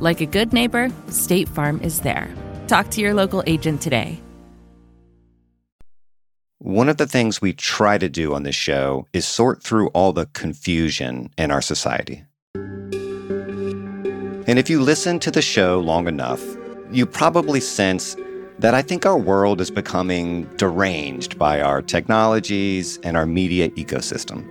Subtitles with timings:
[0.00, 2.34] Like a good neighbor, State Farm is there.
[2.68, 4.18] Talk to your local agent today.
[6.58, 10.14] One of the things we try to do on this show is sort through all
[10.14, 12.24] the confusion in our society.
[14.46, 16.42] And if you listen to the show long enough,
[16.90, 18.16] you probably sense
[18.58, 24.46] that I think our world is becoming deranged by our technologies and our media ecosystem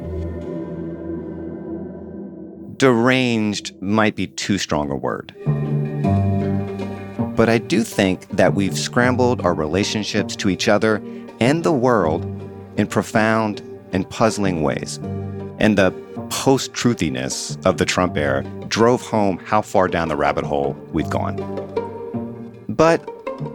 [2.79, 5.35] deranged might be too strong a word.
[7.35, 11.01] But I do think that we've scrambled our relationships to each other
[11.39, 12.25] and the world
[12.77, 14.97] in profound and puzzling ways.
[15.59, 15.91] And the
[16.29, 21.09] post truthiness of the Trump era drove home how far down the rabbit hole we've
[21.09, 21.35] gone.
[22.69, 23.07] But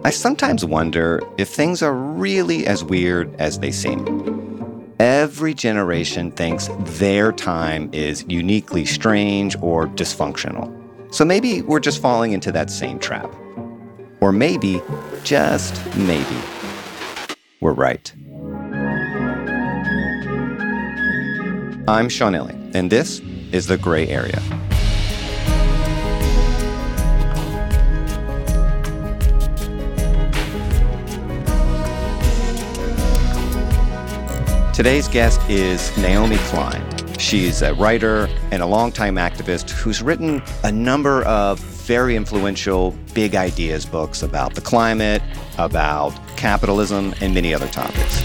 [0.05, 4.54] I sometimes wonder if things are really as weird as they seem.
[5.01, 6.69] Every generation thinks
[6.99, 10.73] their time is uniquely strange or dysfunctional.
[11.13, 13.35] So maybe we're just falling into that same trap.
[14.21, 14.81] Or maybe,
[15.25, 16.37] just maybe,
[17.61, 18.13] we're right.
[21.89, 24.41] I'm Sean Illing, and this is The Gray Area.
[34.75, 36.85] Today's guest is Naomi Klein.
[37.17, 43.37] She's a writer and a longtime activist who's written a number of very influential big
[43.37, 45.23] ideas books about the climate,
[45.59, 48.21] about capitalism, and many other topics.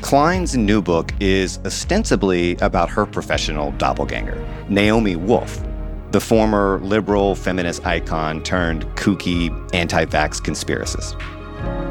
[0.00, 5.62] Klein's new book is ostensibly about her professional doppelganger, Naomi Wolf,
[6.10, 11.20] the former liberal feminist icon turned kooky anti vax conspiracist.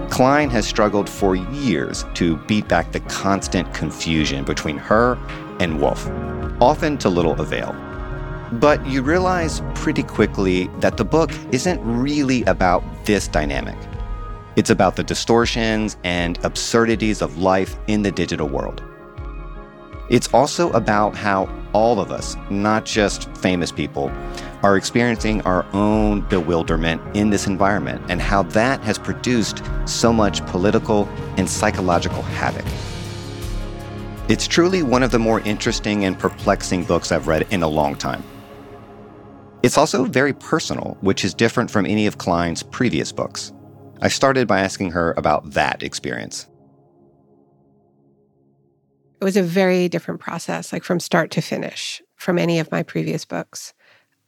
[0.09, 5.17] Klein has struggled for years to beat back the constant confusion between her
[5.59, 6.09] and Wolf,
[6.61, 7.75] often to little avail.
[8.53, 13.77] But you realize pretty quickly that the book isn't really about this dynamic.
[14.55, 18.83] It's about the distortions and absurdities of life in the digital world.
[20.09, 24.11] It's also about how all of us, not just famous people,
[24.63, 30.45] are experiencing our own bewilderment in this environment and how that has produced so much
[30.47, 32.65] political and psychological havoc.
[34.29, 37.95] It's truly one of the more interesting and perplexing books I've read in a long
[37.95, 38.23] time.
[39.63, 43.51] It's also very personal, which is different from any of Klein's previous books.
[44.01, 46.47] I started by asking her about that experience.
[49.19, 52.83] It was a very different process, like from start to finish, from any of my
[52.83, 53.73] previous books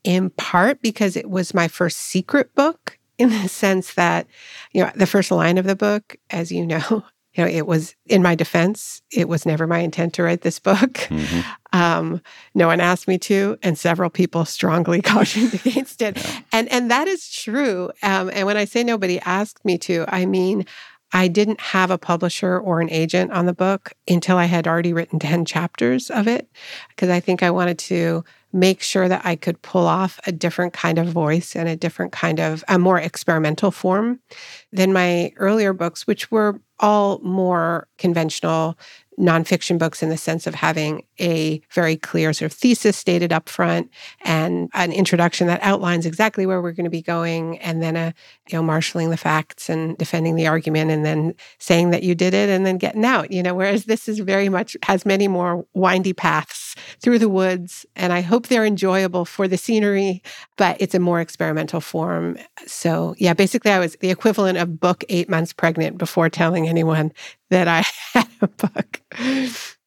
[0.04, 4.28] in part because it was my first secret book in the sense that,
[4.72, 7.04] you know, the first line of the book, as you know,
[7.34, 9.02] you know, it was in my defense.
[9.10, 10.94] It was never my intent to write this book.
[10.94, 11.42] Mm-hmm.
[11.74, 12.22] Um,
[12.54, 16.18] no one asked me to, and several people strongly cautioned against it.
[16.18, 16.42] Yeah.
[16.52, 17.92] And and that is true.
[18.04, 20.66] Um, and when I say nobody asked me to, I mean
[21.14, 24.94] I didn't have a publisher or an agent on the book until I had already
[24.94, 26.50] written 10 chapters of it,
[26.90, 30.74] because I think I wanted to make sure that I could pull off a different
[30.74, 34.20] kind of voice and a different kind of a more experimental form
[34.72, 38.78] than my earlier books, which were all more conventional,
[39.22, 43.48] nonfiction books in the sense of having a very clear sort of thesis stated up
[43.48, 43.90] front
[44.22, 48.14] and an introduction that outlines exactly where we're going to be going and then a
[48.50, 52.34] you know marshaling the facts and defending the argument and then saying that you did
[52.34, 55.66] it and then getting out you know whereas this is very much has many more
[55.76, 60.24] windy paths through the woods and i hope they're enjoyable for the scenery
[60.58, 62.38] but it's a more experimental form.
[62.66, 67.12] So yeah basically i was the equivalent of book 8 months pregnant before telling anyone
[67.52, 67.84] that i
[68.14, 69.02] had a book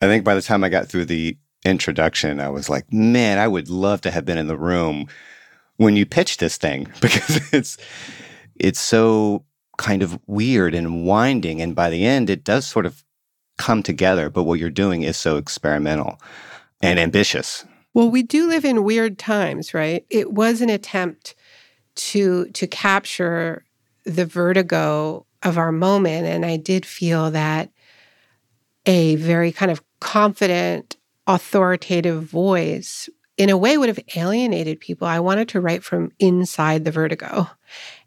[0.05, 3.49] I think by the time I got through the introduction, I was like, man, I
[3.49, 5.07] would love to have been in the room
[5.77, 7.77] when you pitched this thing because it's
[8.57, 9.45] it's so
[9.79, 13.03] kind of weird and winding and by the end it does sort of
[13.59, 16.21] come together but what you're doing is so experimental
[16.81, 17.65] and ambitious.
[17.93, 20.05] Well we do live in weird times right?
[20.11, 21.35] It was an attempt
[21.97, 23.65] to to capture
[24.05, 27.71] the vertigo of our moment and i did feel that
[28.87, 30.97] a very kind of confident,
[31.27, 35.07] authoritative voice in a way would have alienated people.
[35.07, 37.49] I wanted to write from inside the vertigo.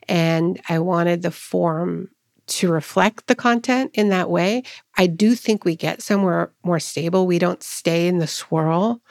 [0.08, 2.10] And I wanted the form
[2.48, 4.64] to reflect the content in that way.
[4.98, 7.28] I do think we get somewhere more stable.
[7.28, 9.02] We don't stay in the swirl.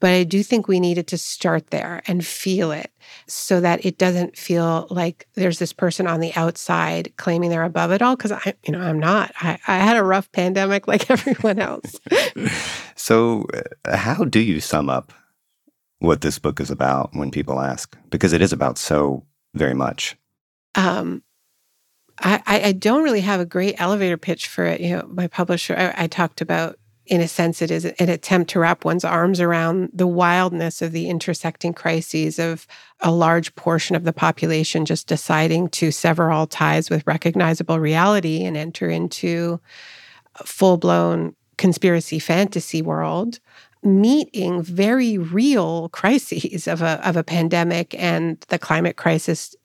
[0.00, 2.90] But I do think we needed to start there and feel it
[3.26, 7.92] so that it doesn't feel like there's this person on the outside claiming they're above
[7.92, 8.16] it all.
[8.16, 9.32] Cause I, you know, I'm not.
[9.40, 12.00] I, I had a rough pandemic like everyone else.
[12.96, 13.46] so,
[13.84, 15.12] uh, how do you sum up
[15.98, 17.96] what this book is about when people ask?
[18.08, 19.24] Because it is about so
[19.54, 20.16] very much.
[20.74, 21.22] Um,
[22.22, 24.80] I, I don't really have a great elevator pitch for it.
[24.80, 26.78] You know, my publisher, I, I talked about
[27.10, 30.92] in a sense, it is an attempt to wrap one's arms around the wildness of
[30.92, 32.68] the intersecting crises of
[33.00, 38.44] a large portion of the population just deciding to sever all ties with recognizable reality
[38.44, 39.60] and enter into
[40.36, 43.40] a full blown conspiracy fantasy world
[43.82, 49.56] meeting very real crises of a, of a pandemic and the climate crisis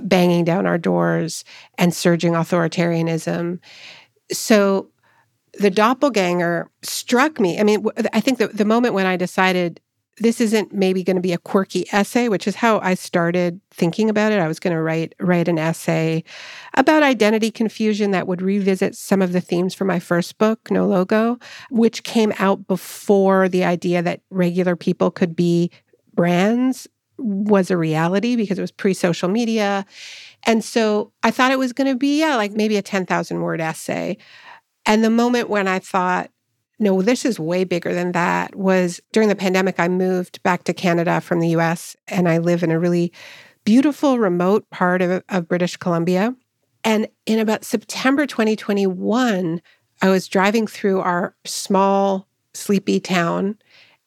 [0.00, 1.44] banging down our doors
[1.76, 3.58] and surging authoritarianism.
[4.32, 4.88] So
[5.58, 7.58] the doppelganger struck me.
[7.58, 9.80] I mean, I think the, the moment when I decided
[10.18, 14.08] this isn't maybe going to be a quirky essay, which is how I started thinking
[14.08, 14.40] about it.
[14.40, 16.24] I was going to write write an essay
[16.74, 20.86] about identity confusion that would revisit some of the themes from my first book, No
[20.86, 21.38] Logo,
[21.70, 25.70] which came out before the idea that regular people could be
[26.14, 26.88] brands
[27.18, 29.84] was a reality because it was pre-social media.
[30.44, 33.60] And so I thought it was going to be yeah, like maybe a 10,000 word
[33.60, 34.16] essay
[34.86, 36.30] and the moment when I thought,
[36.78, 39.80] no, this is way bigger than that was during the pandemic.
[39.80, 43.12] I moved back to Canada from the US and I live in a really
[43.64, 46.34] beautiful, remote part of, of British Columbia.
[46.84, 49.60] And in about September 2021,
[50.02, 53.58] I was driving through our small, sleepy town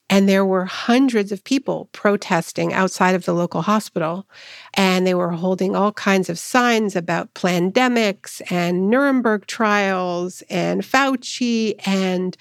[0.09, 4.27] and there were hundreds of people protesting outside of the local hospital.
[4.73, 11.75] And they were holding all kinds of signs about pandemics and Nuremberg trials and Fauci.
[11.85, 12.35] And,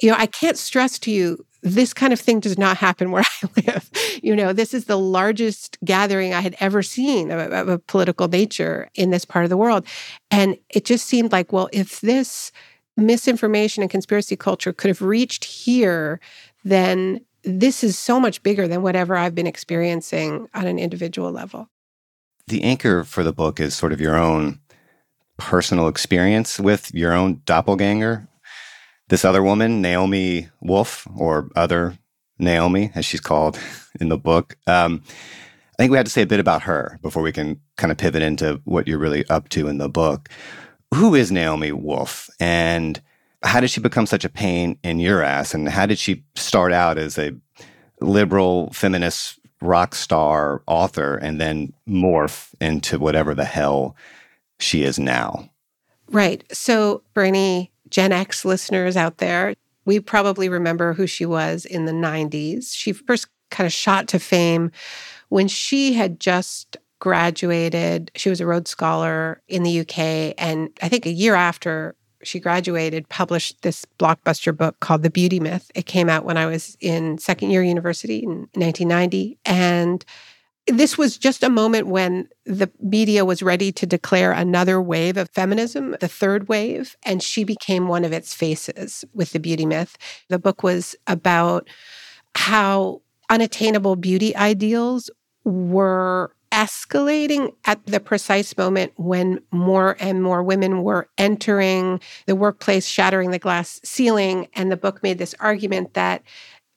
[0.00, 3.22] you know, I can't stress to you this kind of thing does not happen where
[3.42, 3.90] I live.
[4.22, 8.26] You know, this is the largest gathering I had ever seen of, of, a political
[8.26, 9.86] nature in this part of the world.
[10.30, 12.50] And it just seemed like, well, if this
[12.96, 16.20] misinformation and conspiracy culture could have reached here,
[16.64, 21.68] then this is so much bigger than whatever I've been experiencing on an individual level.
[22.46, 24.60] The anchor for the book is sort of your own
[25.38, 28.28] personal experience with your own doppelganger.
[29.08, 31.98] This other woman, Naomi Wolf, or other
[32.38, 33.58] Naomi, as she's called
[34.00, 34.56] in the book.
[34.66, 37.90] Um, I think we have to say a bit about her before we can kind
[37.90, 40.28] of pivot into what you're really up to in the book.
[40.94, 42.28] Who is Naomi Wolf?
[42.38, 43.00] And
[43.42, 45.54] how did she become such a pain in your ass?
[45.54, 47.32] And how did she start out as a
[48.00, 53.96] liberal feminist rock star author and then morph into whatever the hell
[54.60, 55.48] she is now?
[56.10, 56.44] Right.
[56.52, 61.86] So, for any Gen X listeners out there, we probably remember who she was in
[61.86, 62.74] the 90s.
[62.74, 64.70] She first kind of shot to fame
[65.28, 68.10] when she had just graduated.
[68.14, 70.34] She was a Rhodes Scholar in the UK.
[70.38, 75.40] And I think a year after she graduated, published this blockbuster book called The Beauty
[75.40, 75.70] Myth.
[75.74, 79.38] It came out when I was in second year university in 1990.
[79.44, 80.04] And
[80.66, 85.28] this was just a moment when the media was ready to declare another wave of
[85.30, 89.96] feminism, the third wave, and she became one of its faces with The Beauty Myth.
[90.28, 91.68] The book was about
[92.36, 95.10] how unattainable beauty ideals
[95.44, 102.86] were escalating at the precise moment when more and more women were entering the workplace,
[102.86, 104.48] shattering the glass ceiling.
[104.54, 106.22] And the book made this argument that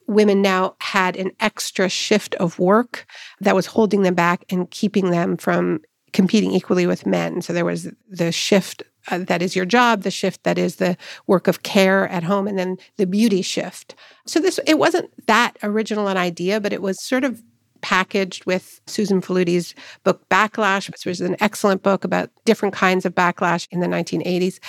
[0.07, 3.05] women now had an extra shift of work
[3.41, 5.81] that was holding them back and keeping them from
[6.13, 7.41] competing equally with men.
[7.41, 10.97] So there was the shift uh, that is your job, the shift that is the
[11.27, 13.95] work of care at home, and then the beauty shift.
[14.25, 17.43] So this it wasn't that original an idea, but it was sort of
[17.81, 23.13] packaged with Susan Faludi's book Backlash, which was an excellent book about different kinds of
[23.13, 24.59] backlash in the 1980s.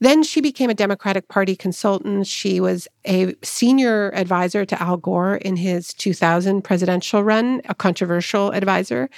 [0.00, 2.26] Then she became a Democratic Party consultant.
[2.26, 8.50] She was a senior advisor to Al Gore in his 2000 presidential run, a controversial
[8.52, 9.08] advisor.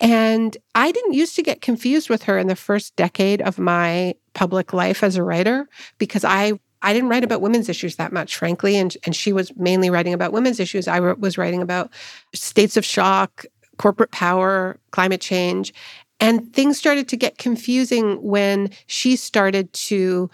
[0.00, 4.14] And I didn't used to get confused with her in the first decade of my
[4.34, 8.36] public life as a writer because I I didn't write about women's issues that much,
[8.36, 10.88] frankly, and and she was mainly writing about women's issues.
[10.88, 11.90] I was writing about
[12.34, 13.44] states of shock,
[13.78, 15.72] corporate power, climate change,
[16.20, 20.30] and things started to get confusing when she started to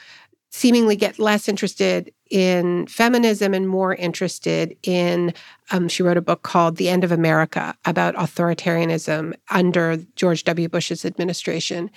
[0.50, 5.32] seemingly get less interested in feminism and more interested in,
[5.70, 10.68] um, she wrote a book called The End of America about authoritarianism under George W.
[10.68, 11.90] Bush's administration.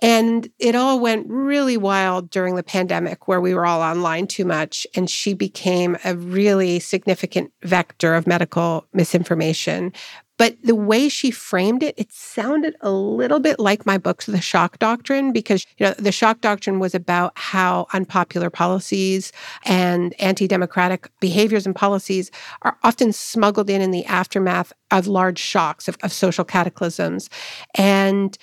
[0.00, 4.44] And it all went really wild during the pandemic, where we were all online too
[4.44, 4.86] much.
[4.94, 9.92] And she became a really significant vector of medical misinformation.
[10.38, 14.40] But the way she framed it, it sounded a little bit like my book, The
[14.40, 19.32] Shock Doctrine, because you know the shock doctrine was about how unpopular policies
[19.64, 22.30] and anti-democratic behaviors and policies
[22.62, 27.28] are often smuggled in in the aftermath of large shocks of, of social cataclysms.
[27.74, 28.38] And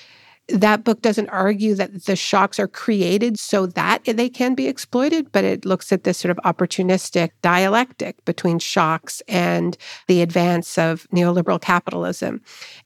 [0.50, 5.32] that book doesn't argue that the shocks are created so that they can be exploited,
[5.32, 11.08] but it looks at this sort of opportunistic dialectic between shocks and the advance of
[11.12, 12.42] neoliberal capitalism.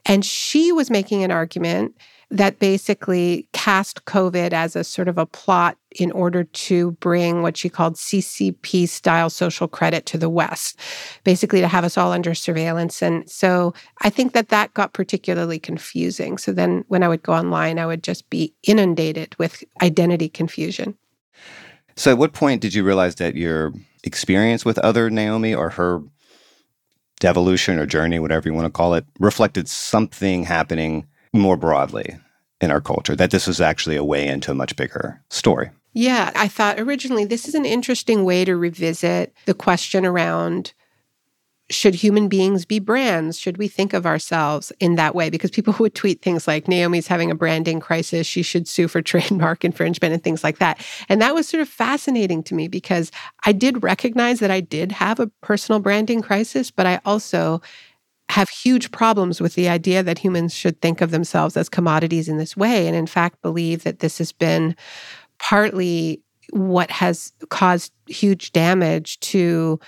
[0.05, 1.97] And she was making an argument
[2.31, 7.58] that basically cast COVID as a sort of a plot in order to bring what
[7.58, 10.79] she called CCP style social credit to the West,
[11.24, 13.01] basically to have us all under surveillance.
[13.01, 16.38] And so I think that that got particularly confusing.
[16.38, 20.96] So then when I would go online, I would just be inundated with identity confusion.
[21.96, 26.01] So at what point did you realize that your experience with other Naomi or her
[27.19, 32.17] devolution or journey, whatever you want to call it, reflected something happening more broadly
[32.62, 35.69] in our culture, that this was actually a way into a much bigger story.
[35.93, 40.74] Yeah, I thought originally this is an interesting way to revisit the question around
[41.72, 43.38] should human beings be brands?
[43.38, 45.29] Should we think of ourselves in that way?
[45.29, 48.25] Because people would tweet things like Naomi's having a branding crisis.
[48.25, 50.84] She should sue for trademark infringement and things like that.
[51.08, 53.12] And that was sort of fascinating to me because
[53.46, 57.62] I did recognize that I did have a personal branding crisis, but I also
[58.29, 62.38] have huge problems with the idea that humans should think of themselves as commodities in
[62.38, 62.86] this way.
[62.86, 64.75] And in fact, believe that this has been
[65.39, 69.79] partly what has caused huge damage to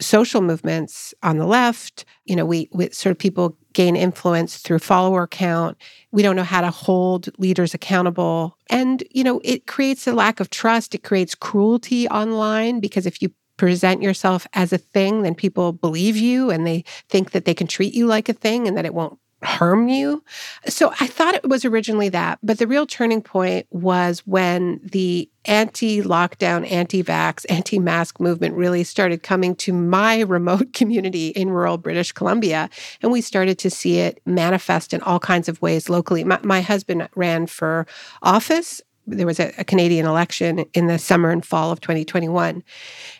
[0.00, 2.04] social movements on the left.
[2.24, 5.76] You know, we, we, sort of people gain influence through follower count.
[6.12, 8.58] We don't know how to hold leaders accountable.
[8.70, 10.94] And, you know, it creates a lack of trust.
[10.94, 16.16] It creates cruelty online because if you present yourself as a thing, then people believe
[16.16, 18.94] you and they think that they can treat you like a thing and that it
[18.94, 20.22] won't harm you.
[20.66, 25.28] So I thought it was originally that, but the real turning point was when the
[25.44, 31.50] anti lockdown, anti vax, anti mask movement really started coming to my remote community in
[31.50, 32.70] rural British Columbia.
[33.02, 36.24] And we started to see it manifest in all kinds of ways locally.
[36.24, 37.86] My, my husband ran for
[38.22, 42.62] office there was a, a, Canadian election in the summer and fall of 2021.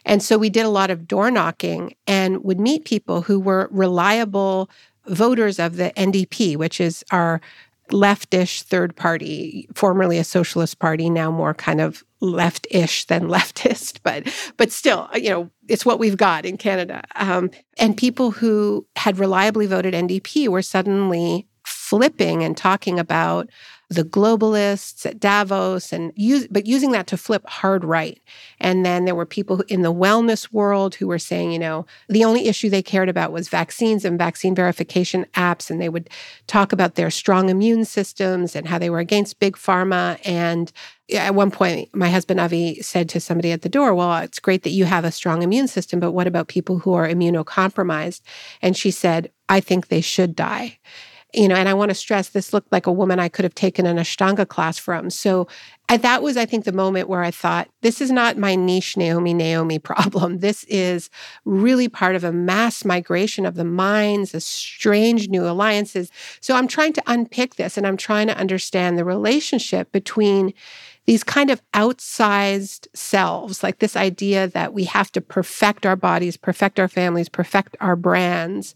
[0.05, 3.69] And so we did a lot of door knocking and would meet people who were
[3.71, 4.71] reliable
[5.07, 7.41] voters of the NDP, which is our
[7.91, 14.27] leftish third party, formerly a socialist party, now more kind of left-ish than leftist, but
[14.57, 17.03] but still, you know, it's what we've got in Canada.
[17.17, 23.49] Um, and people who had reliably voted NDP were suddenly flipping and talking about
[23.95, 28.21] the globalists at Davos and use, but using that to flip hard right.
[28.61, 32.25] And then there were people in the wellness world who were saying, you know, the
[32.25, 35.71] only issue they cared about was vaccines and vaccine verification apps.
[35.71, 36.11] And they would
[36.47, 40.19] talk about their strong immune systems and how they were against big pharma.
[40.25, 40.73] And
[41.13, 44.63] at one point, my husband Avi said to somebody at the door, Well, it's great
[44.63, 48.23] that you have a strong immune system, but what about people who are immunocompromised?
[48.63, 50.79] And she said, I think they should die.
[51.35, 53.55] You know, and I want to stress this looked like a woman I could have
[53.55, 55.11] taken an Ashtanga class from.
[55.11, 55.49] So
[55.89, 58.97] I, that was, I think, the moment where I thought, this is not my niche
[58.97, 60.39] Naomi Naomi problem.
[60.39, 61.11] This is
[61.45, 66.11] really part of a mass migration of the minds, a strange new alliances.
[66.41, 70.55] So I'm trying to unpick this and I'm trying to understand the relationship between
[71.07, 76.37] these kind of outsized selves, like this idea that we have to perfect our bodies,
[76.37, 78.75] perfect our families, perfect our brands,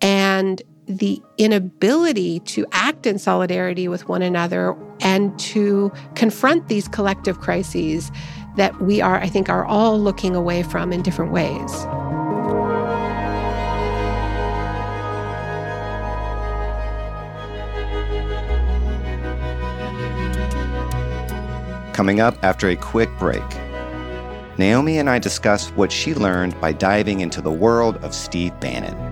[0.00, 7.40] and the inability to act in solidarity with one another and to confront these collective
[7.40, 8.10] crises
[8.56, 11.86] that we are, I think, are all looking away from in different ways.
[21.94, 23.42] Coming up after a quick break.
[24.58, 29.11] Naomi and I discuss what she learned by diving into the world of Steve Bannon.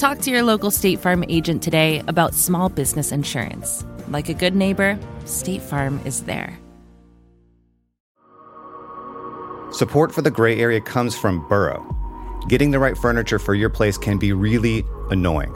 [0.00, 3.84] Talk to your local State Farm agent today about small business insurance.
[4.08, 6.58] Like a good neighbor, State Farm is there.
[9.72, 11.84] Support for the gray area comes from Burrow.
[12.48, 15.54] Getting the right furniture for your place can be really annoying.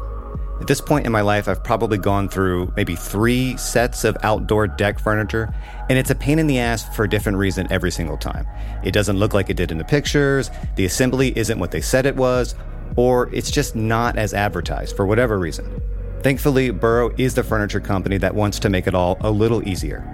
[0.61, 4.67] At this point in my life, I've probably gone through maybe three sets of outdoor
[4.67, 5.55] deck furniture,
[5.89, 8.47] and it's a pain in the ass for a different reason every single time.
[8.85, 12.05] It doesn't look like it did in the pictures, the assembly isn't what they said
[12.05, 12.55] it was,
[12.97, 15.81] or it's just not as advertised for whatever reason.
[16.23, 20.11] Thankfully, Burrow is the furniture company that wants to make it all a little easier.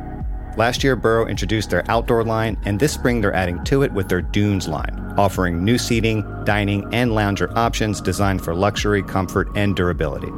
[0.57, 4.09] Last year, Burrow introduced their outdoor line, and this spring they're adding to it with
[4.09, 9.77] their Dunes line, offering new seating, dining, and lounger options designed for luxury, comfort, and
[9.77, 10.31] durability.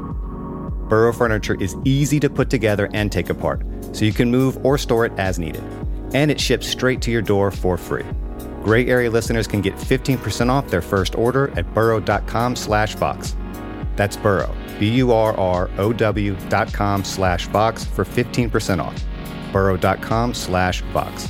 [0.88, 4.76] Burrow furniture is easy to put together and take apart, so you can move or
[4.76, 5.64] store it as needed.
[6.12, 8.04] And it ships straight to your door for free.
[8.62, 13.34] Gray Area listeners can get 15% off their first order at burrow.com slash vox.
[13.96, 19.04] That's burrow, B-U-R-R-O-W dot com slash vox for 15% off.
[19.52, 21.28] burrow.com slash vox.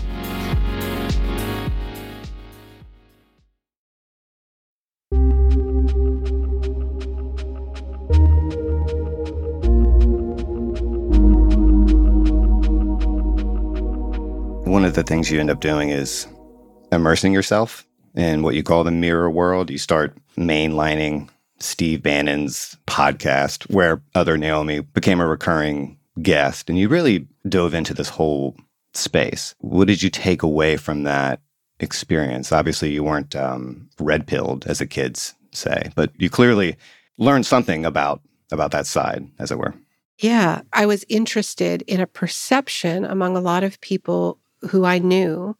[14.64, 16.26] One of the things you end up doing is
[16.92, 19.70] immersing yourself in what you call the mirror world.
[19.70, 21.28] You start mainlining
[21.58, 27.94] Steve Bannon's podcast, where other Naomi became a recurring guest, and you really dove into
[27.94, 28.56] this whole
[28.92, 29.54] space.
[29.58, 31.40] What did you take away from that
[31.80, 32.52] experience?
[32.52, 36.76] Obviously, you weren't um, red pilled, as the kids say, but you clearly
[37.18, 39.74] learned something about about that side, as it were.
[40.18, 45.56] Yeah, I was interested in a perception among a lot of people who I knew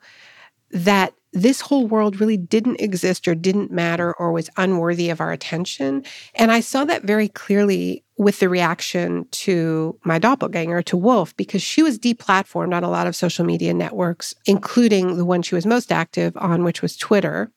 [0.73, 5.33] that this whole world really didn't exist or didn't matter or was unworthy of our
[5.33, 6.05] attention.
[6.35, 11.63] And I saw that very clearly with the reaction to my doppelganger, to Wolf, because
[11.63, 15.67] she was deplatformed on a lot of social media networks, including the one she was
[15.67, 17.51] most active on, which was Twitter.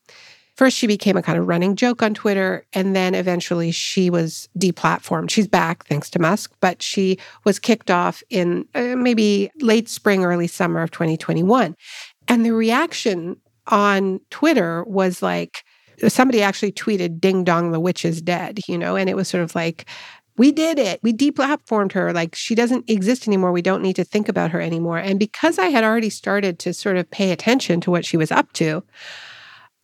[0.56, 4.48] First, she became a kind of running joke on Twitter, and then eventually she was
[4.58, 5.30] deplatformed.
[5.30, 10.24] She's back thanks to Musk, but she was kicked off in uh, maybe late spring,
[10.24, 11.76] early summer of 2021.
[12.30, 13.36] And the reaction
[13.68, 15.64] on Twitter was like,
[16.08, 19.44] somebody actually tweeted, Ding dong, the witch is dead, you know, and it was sort
[19.44, 19.86] of like,
[20.38, 21.00] we did it.
[21.02, 22.12] We deplatformed her.
[22.12, 23.52] Like she doesn't exist anymore.
[23.52, 24.98] We don't need to think about her anymore.
[24.98, 28.32] And because I had already started to sort of pay attention to what she was
[28.32, 28.84] up to,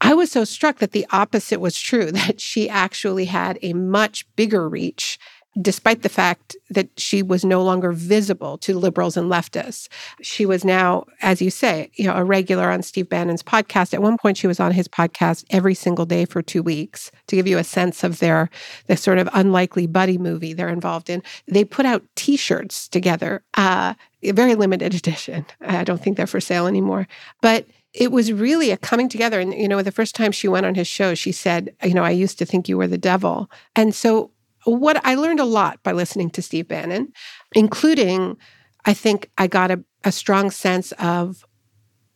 [0.01, 4.25] I was so struck that the opposite was true, that she actually had a much
[4.35, 5.17] bigger reach
[5.59, 9.89] despite the fact that she was no longer visible to liberals and leftists.
[10.21, 13.93] She was now, as you say, you know, a regular on Steve Bannon's podcast.
[13.93, 17.35] At one point, she was on his podcast every single day for two weeks to
[17.35, 18.49] give you a sense of their
[18.87, 21.21] the sort of unlikely buddy movie they're involved in.
[21.47, 25.45] They put out T-shirts together, uh, very limited edition.
[25.61, 27.07] I don't think they're for sale anymore,
[27.41, 29.41] but it was really a coming together.
[29.41, 32.03] And, you know, the first time she went on his show, she said, you know,
[32.03, 33.51] I used to think you were the devil.
[33.75, 34.31] And so
[34.65, 37.11] what I learned a lot by listening to Steve Bannon,
[37.53, 38.37] including,
[38.85, 41.45] I think I got a, a strong sense of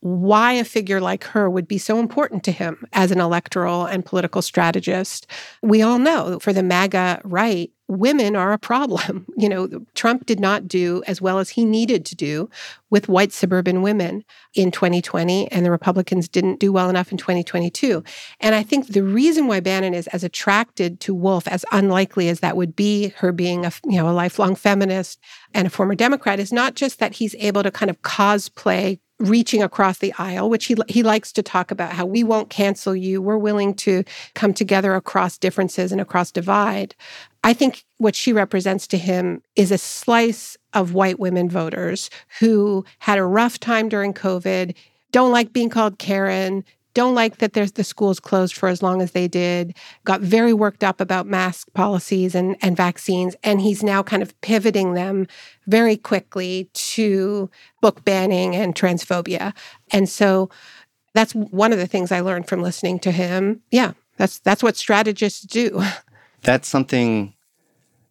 [0.00, 4.04] why a figure like her would be so important to him as an electoral and
[4.04, 5.26] political strategist.
[5.62, 9.26] We all know for the MAGA right, women are a problem.
[9.38, 12.48] You know, Trump did not do as well as he needed to do
[12.88, 18.02] with white suburban women in 2020, and the Republicans didn't do well enough in 2022.
[18.40, 22.40] And I think the reason why Bannon is as attracted to Wolf, as unlikely as
[22.40, 25.20] that would be, her being a you know a lifelong feminist
[25.52, 29.62] and a former Democrat, is not just that he's able to kind of cosplay reaching
[29.62, 33.22] across the aisle, which he he likes to talk about how we won't cancel you.
[33.22, 36.94] We're willing to come together across differences and across divide.
[37.42, 42.84] I think what she represents to him is a slice of white women voters who
[42.98, 44.74] had a rough time during COVID,
[45.12, 46.64] don't like being called Karen,
[46.96, 50.54] don't like that there's the schools closed for as long as they did, got very
[50.54, 53.36] worked up about mask policies and, and vaccines.
[53.42, 55.26] And he's now kind of pivoting them
[55.66, 57.50] very quickly to
[57.82, 59.54] book banning and transphobia.
[59.92, 60.48] And so
[61.12, 63.60] that's one of the things I learned from listening to him.
[63.70, 65.82] Yeah, that's that's what strategists do.
[66.42, 67.34] That's something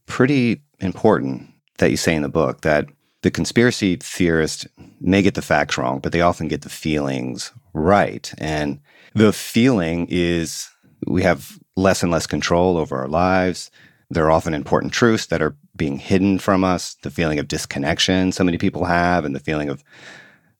[0.07, 2.85] pretty important that you say in the book that
[3.21, 4.67] the conspiracy theorists
[4.99, 8.33] may get the facts wrong, but they often get the feelings right.
[8.37, 8.79] And
[9.13, 10.67] the feeling is
[11.05, 13.69] we have less and less control over our lives.
[14.09, 18.31] There are often important truths that are being hidden from us, the feeling of disconnection
[18.31, 19.83] so many people have, and the feeling of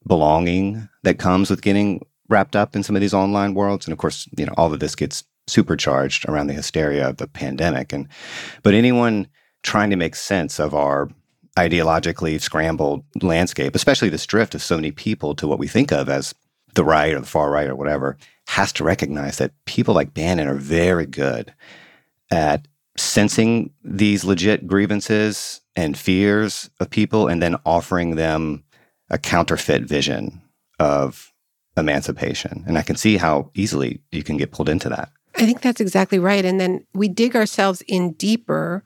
[0.05, 3.85] belonging that comes with getting wrapped up in some of these online worlds.
[3.85, 7.27] And of course, you know, all of this gets supercharged around the hysteria of the
[7.27, 7.93] pandemic.
[7.93, 8.07] And
[8.63, 9.27] but anyone
[9.63, 11.09] trying to make sense of our
[11.57, 16.09] ideologically scrambled landscape, especially this drift of so many people to what we think of
[16.09, 16.35] as
[16.75, 20.47] the right or the far right or whatever, has to recognize that people like Bannon
[20.47, 21.53] are very good
[22.31, 28.63] at sensing these legit grievances and fears of people and then offering them
[29.09, 30.41] a counterfeit vision
[30.79, 31.33] of
[31.77, 32.63] emancipation.
[32.67, 35.11] And I can see how easily you can get pulled into that.
[35.37, 36.45] I think that's exactly right.
[36.45, 38.83] And then we dig ourselves in deeper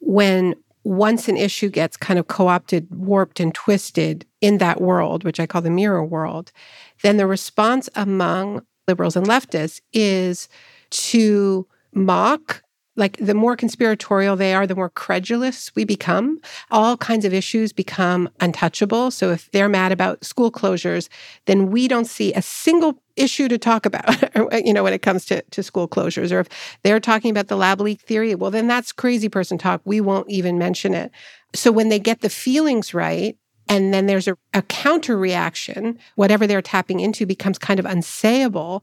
[0.00, 5.24] when once an issue gets kind of co opted, warped, and twisted in that world,
[5.24, 6.52] which I call the mirror world,
[7.02, 10.48] then the response among liberals and leftists is
[10.90, 12.62] to mock
[12.98, 16.40] like the more conspiratorial they are, the more credulous we become.
[16.72, 19.12] All kinds of issues become untouchable.
[19.12, 21.08] So if they're mad about school closures,
[21.46, 24.04] then we don't see a single issue to talk about,
[24.64, 26.32] you know, when it comes to, to school closures.
[26.32, 26.48] Or if
[26.82, 29.80] they're talking about the lab leak theory, well, then that's crazy person talk.
[29.84, 31.12] We won't even mention it.
[31.54, 33.36] So when they get the feelings right,
[33.68, 38.82] and then there's a, a counter reaction, whatever they're tapping into becomes kind of unsayable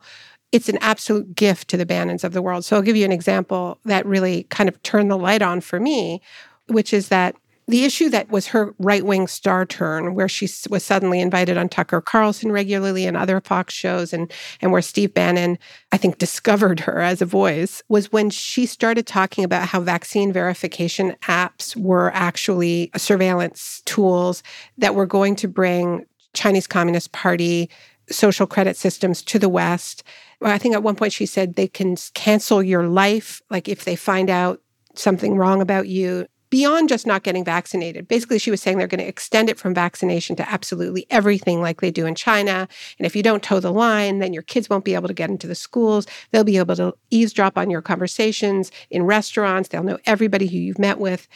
[0.52, 2.64] it's an absolute gift to the Bannons of the world.
[2.64, 5.82] So I'll give you an example that really kind of turned the light on for
[5.82, 6.22] me,
[6.68, 7.36] which is that
[7.68, 11.68] the issue that was her right wing star turn, where she was suddenly invited on
[11.68, 15.58] Tucker Carlson regularly and other Fox shows, and, and where Steve Bannon,
[15.92, 20.32] I think, discovered her as a voice, was when she started talking about how vaccine
[20.32, 24.44] verification apps were actually surveillance tools
[24.78, 27.70] that were going to bring Chinese Communist Party
[28.10, 30.04] social credit systems to the West.
[30.42, 33.96] I think at one point she said they can cancel your life, like if they
[33.96, 34.62] find out
[34.94, 38.08] something wrong about you, beyond just not getting vaccinated.
[38.08, 41.82] Basically, she was saying they're going to extend it from vaccination to absolutely everything like
[41.82, 42.66] they do in China.
[42.98, 45.30] And if you don't toe the line, then your kids won't be able to get
[45.30, 46.08] into the schools.
[46.32, 49.68] They'll be able to eavesdrop on your conversations in restaurants.
[49.68, 51.28] They'll know everybody who you've met with.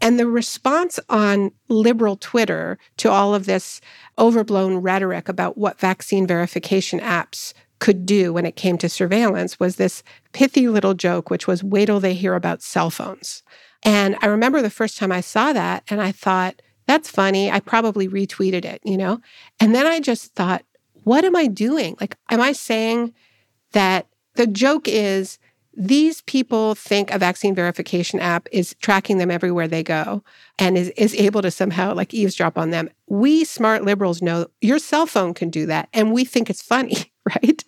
[0.00, 3.80] And the response on liberal Twitter to all of this
[4.16, 9.74] overblown rhetoric about what vaccine verification apps could do when it came to surveillance was
[9.74, 13.42] this pithy little joke, which was wait till they hear about cell phones.
[13.82, 17.50] And I remember the first time I saw that and I thought, that's funny.
[17.50, 19.20] I probably retweeted it, you know?
[19.60, 20.64] And then I just thought,
[21.04, 21.96] what am I doing?
[22.00, 23.14] Like, am I saying
[23.72, 25.38] that the joke is
[25.74, 30.22] these people think a vaccine verification app is tracking them everywhere they go
[30.58, 32.90] and is, is able to somehow like eavesdrop on them.
[33.06, 37.12] We smart liberals know your cell phone can do that and we think it's funny.
[37.42, 37.62] right?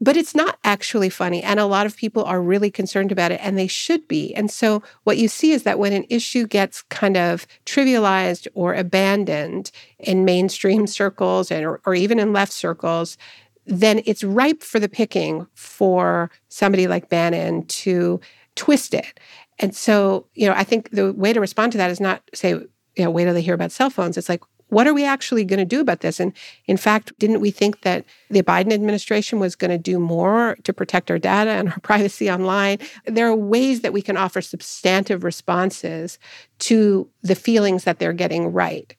[0.00, 1.42] But it's not actually funny.
[1.42, 4.32] And a lot of people are really concerned about it, and they should be.
[4.34, 8.74] And so, what you see is that when an issue gets kind of trivialized or
[8.74, 13.18] abandoned in mainstream circles and, or, or even in left circles,
[13.66, 18.20] then it's ripe for the picking for somebody like Bannon to
[18.56, 19.20] twist it.
[19.58, 22.50] And so, you know, I think the way to respond to that is not say,
[22.50, 22.68] you
[23.04, 24.16] know, wait till they hear about cell phones.
[24.16, 26.18] It's like, what are we actually going to do about this?
[26.18, 26.32] And
[26.66, 30.72] in fact, didn't we think that the Biden administration was going to do more to
[30.72, 32.78] protect our data and our privacy online?
[33.04, 36.18] There are ways that we can offer substantive responses
[36.60, 38.96] to the feelings that they're getting right.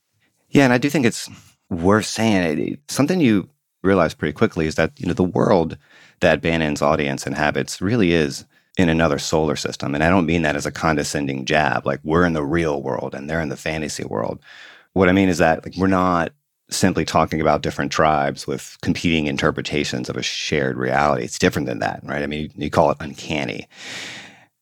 [0.50, 1.28] Yeah, and I do think it's
[1.72, 2.80] worth saying it.
[2.88, 3.50] Something you
[3.84, 5.78] realized pretty quickly is that, you know, the world
[6.22, 8.46] that Bannon's audience inhabits really is
[8.78, 9.94] in another solar system.
[9.94, 13.14] And I don't mean that as a condescending jab, like we're in the real world
[13.14, 14.40] and they're in the fantasy world.
[14.94, 16.32] What I mean is that like we're not
[16.70, 21.24] simply talking about different tribes with competing interpretations of a shared reality.
[21.24, 22.24] It's different than that, right?
[22.24, 23.68] I mean, you, you call it uncanny.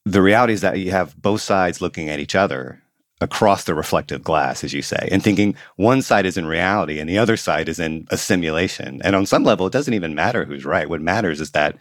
[0.06, 2.82] The reality is that you have both sides looking at each other
[3.22, 7.10] across the reflective glass, as you say, and thinking one side is in reality and
[7.10, 9.02] the other side is in a simulation.
[9.04, 10.90] And on some level, it doesn't even matter who's right.
[10.90, 11.78] What matters is that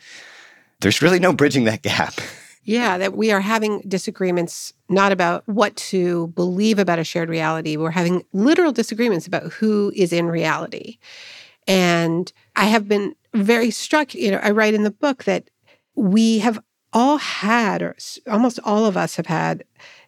[0.81, 2.15] there's really no bridging that gap.
[2.63, 7.79] Yeah, that we are having disagreements not about what to believe about a shared reality.
[7.79, 10.99] We're having literal disagreements about who is in reality.
[11.67, 15.49] And I have been very struck, you know, I write in the book that
[15.95, 17.97] we have all had, or
[18.29, 19.65] almost all of us have had,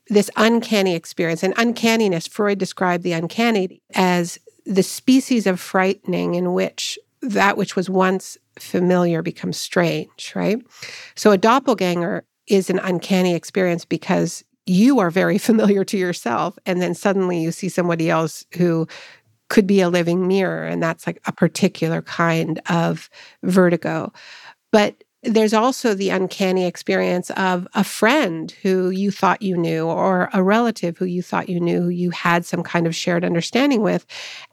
[0.09, 1.43] this uncanny experience.
[1.43, 7.77] And uncanniness, Freud described the uncanny as the species of frightening in which that which
[7.77, 10.61] was once familiar becomes strange, right?
[11.15, 16.59] So a doppelganger is an uncanny experience because you are very familiar to yourself.
[16.67, 18.87] And then suddenly you see somebody else who
[19.49, 20.65] could be a living mirror.
[20.65, 23.11] And that's like a particular kind of
[23.43, 24.13] vertigo.
[24.71, 30.29] But there's also the uncanny experience of a friend who you thought you knew, or
[30.33, 33.83] a relative who you thought you knew, who you had some kind of shared understanding
[33.83, 34.05] with.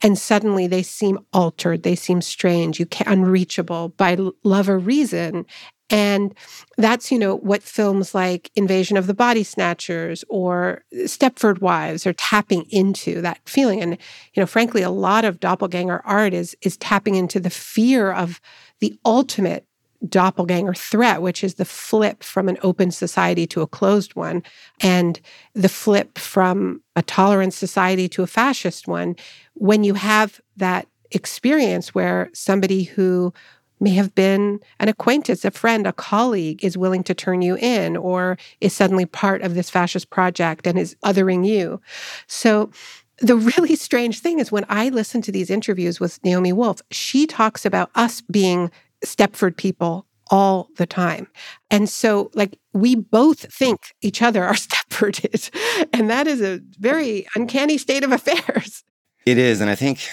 [0.03, 5.45] And suddenly they seem altered, they seem strange, you can unreachable by love or reason.
[5.89, 6.35] And
[6.77, 12.13] that's, you know, what films like Invasion of the Body Snatchers or Stepford Wives are
[12.13, 13.81] tapping into that feeling.
[13.81, 13.93] And,
[14.33, 18.39] you know, frankly, a lot of doppelganger art is is tapping into the fear of
[18.81, 19.65] the ultimate
[20.07, 24.43] doppelganger threat, which is the flip from an open society to a closed one,
[24.81, 25.19] and
[25.53, 29.15] the flip from a tolerant society to a fascist one.
[29.55, 33.33] When you have that experience where somebody who
[33.79, 37.95] may have been an acquaintance, a friend, a colleague is willing to turn you in
[37.95, 41.81] or is suddenly part of this fascist project and is othering you.
[42.27, 42.71] So
[43.19, 47.25] the really strange thing is when I listen to these interviews with Naomi Wolf, she
[47.25, 48.71] talks about us being
[49.03, 51.27] Stepford people all the time.
[51.71, 55.49] And so, like, we both think each other are Stepforded.
[55.93, 58.83] And that is a very uncanny state of affairs.
[59.25, 59.61] It is.
[59.61, 60.07] And I think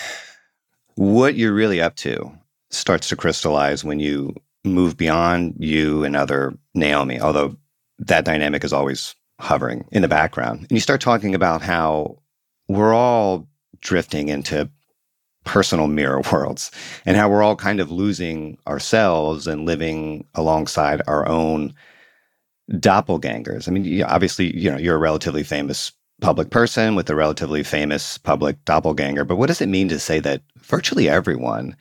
[0.96, 2.32] what you're really up to
[2.70, 7.56] starts to crystallize when you move beyond you and other Naomi, although
[7.98, 10.60] that dynamic is always hovering in the background.
[10.60, 12.18] And you start talking about how
[12.68, 13.46] we're all
[13.80, 14.68] drifting into
[15.46, 16.70] personal mirror worlds
[17.06, 21.72] and how we're all kind of losing ourselves and living alongside our own
[22.72, 23.68] doppelgangers.
[23.68, 28.18] I mean, obviously, you know, you're a relatively famous public person with a relatively famous
[28.18, 31.76] public doppelganger, but what does it mean to say that virtually everyone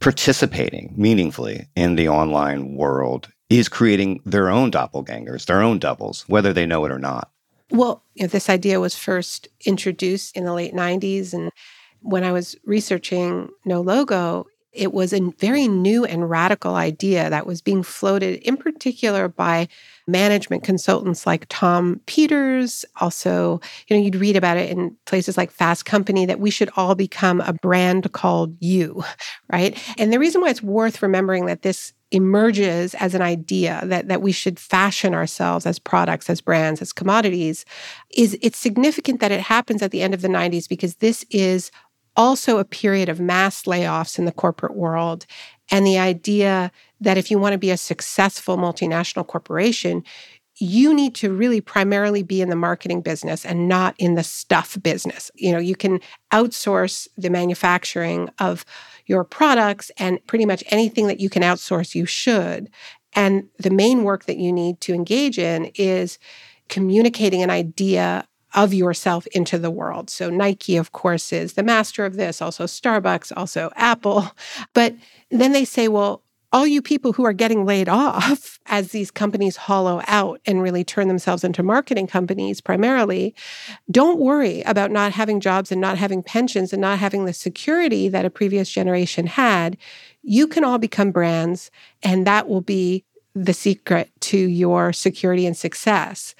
[0.00, 6.52] participating meaningfully in the online world is creating their own doppelgangers, their own doubles, whether
[6.52, 7.30] they know it or not?
[7.70, 11.50] Well, you know, this idea was first introduced in the late 90s and
[12.00, 17.46] when I was researching No Logo, it was a very new and radical idea that
[17.46, 19.66] was being floated in particular by
[20.06, 22.84] management consultants like Tom Peters.
[23.00, 26.70] Also, you know, you'd read about it in places like Fast Company that we should
[26.76, 29.02] all become a brand called you,
[29.52, 29.76] right?
[29.98, 34.22] And the reason why it's worth remembering that this emerges as an idea that, that
[34.22, 37.66] we should fashion ourselves as products, as brands, as commodities,
[38.16, 41.70] is it's significant that it happens at the end of the 90s because this is
[42.18, 45.24] also a period of mass layoffs in the corporate world.
[45.70, 50.02] And the idea that if you want to be a successful multinational corporation,
[50.60, 54.76] you need to really primarily be in the marketing business and not in the stuff
[54.82, 55.30] business.
[55.36, 56.00] You know, you can
[56.32, 58.64] outsource the manufacturing of
[59.06, 62.68] your products and pretty much anything that you can outsource, you should.
[63.12, 66.18] And the main work that you need to engage in is
[66.68, 70.10] communicating an idea of yourself into the world.
[70.10, 74.30] So Nike, of course, is the master of this, also Starbucks, also Apple.
[74.74, 74.94] But
[75.30, 79.56] then they say, well, all you people who are getting laid off as these companies
[79.56, 83.34] hollow out and really turn themselves into marketing companies primarily,
[83.90, 88.08] don't worry about not having jobs and not having pensions and not having the security
[88.08, 89.76] that a previous generation had.
[90.22, 91.70] You can all become brands,
[92.02, 96.34] and that will be the secret to your security and success.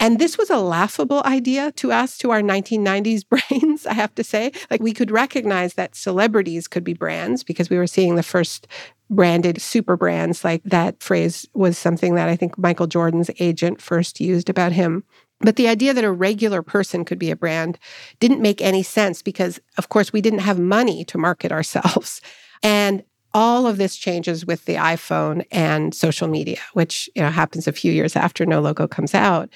[0.00, 4.24] And this was a laughable idea to us, to our 1990s brains, I have to
[4.24, 4.50] say.
[4.70, 8.66] Like we could recognize that celebrities could be brands because we were seeing the first
[9.10, 10.42] branded super brands.
[10.42, 15.04] Like that phrase was something that I think Michael Jordan's agent first used about him.
[15.40, 17.78] But the idea that a regular person could be a brand
[18.20, 22.20] didn't make any sense because, of course, we didn't have money to market ourselves.
[22.62, 27.66] And all of this changes with the iPhone and social media, which you know happens
[27.68, 29.48] a few years after No Logo comes out.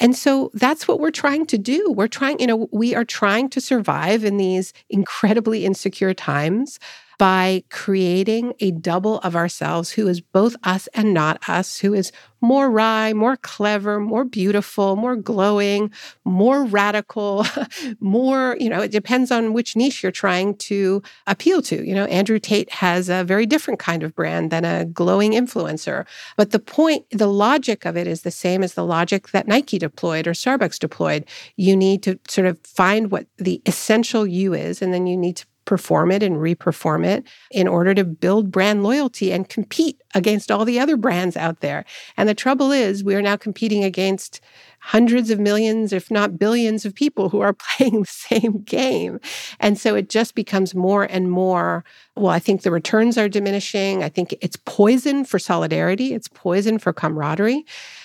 [0.00, 1.92] And so that's what we're trying to do.
[1.92, 6.78] We're trying, you know, we are trying to survive in these incredibly insecure times
[7.18, 12.12] by creating a double of ourselves who is both us and not us, who is
[12.44, 15.90] more wry, more clever, more beautiful, more glowing,
[16.24, 17.46] more radical,
[18.00, 21.86] more, you know, it depends on which niche you're trying to appeal to.
[21.86, 26.06] You know, Andrew Tate has a very different kind of brand than a glowing influencer.
[26.36, 29.78] But the point, the logic of it is the same as the logic that Nike
[29.78, 31.24] deployed or Starbucks deployed.
[31.56, 35.36] You need to sort of find what the essential you is, and then you need
[35.36, 40.50] to perform it and reperform it in order to build brand loyalty and compete against
[40.50, 41.84] all the other brands out there.
[42.16, 44.40] And the trouble is, we are now competing against
[44.80, 49.18] hundreds of millions, if not billions, of people who are playing the same game.
[49.60, 51.84] And so it just becomes more and more.
[52.16, 54.04] Well, I think the returns are diminishing.
[54.04, 57.64] I think it's poison for solidarity, it's poison for camaraderie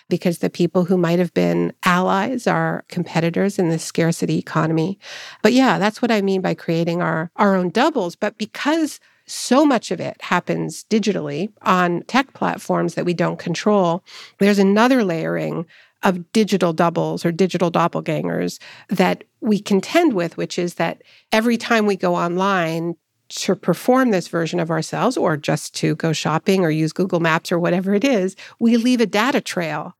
[0.09, 4.99] because the people who might have been allies are competitors in this scarcity economy.
[5.41, 8.15] But yeah, that's what I mean by creating our, our own doubles.
[8.15, 14.03] But because so much of it happens digitally on tech platforms that we don't control,
[14.39, 15.65] there's another layering
[16.03, 21.85] of digital doubles or digital doppelgangers that we contend with, which is that every time
[21.85, 22.95] we go online
[23.29, 27.51] to perform this version of ourselves or just to go shopping or use Google Maps
[27.51, 29.95] or whatever it is, we leave a data trail.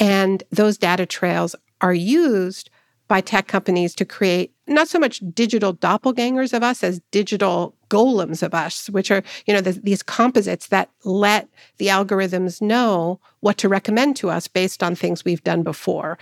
[0.00, 2.70] And those data trails are used
[3.08, 8.42] by tech companies to create not so much digital doppelgangers of us as digital golems
[8.42, 11.48] of us, which are, you know, the, these composites that let
[11.78, 16.18] the algorithms know what to recommend to us based on things we've done before.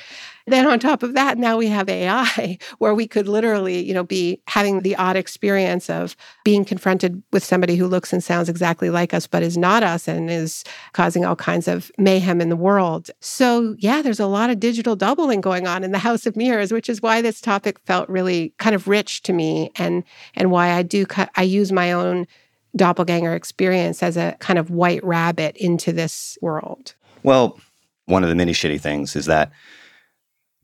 [0.48, 4.02] Then on top of that, now we have AI where we could literally, you know,
[4.02, 8.90] be having the odd experience of being confronted with somebody who looks and sounds exactly
[8.90, 12.56] like us but is not us and is causing all kinds of mayhem in the
[12.56, 13.08] world.
[13.20, 16.72] So, yeah, there's a lot of digital doubling going on in the House of Mirrors,
[16.72, 20.72] which is why this topic felt really kind of rich to me and and why
[20.72, 22.26] I do I use my own
[22.74, 26.94] doppelganger experience as a kind of white rabbit into this world.
[27.22, 27.58] Well,
[28.06, 29.52] one of the many shitty things is that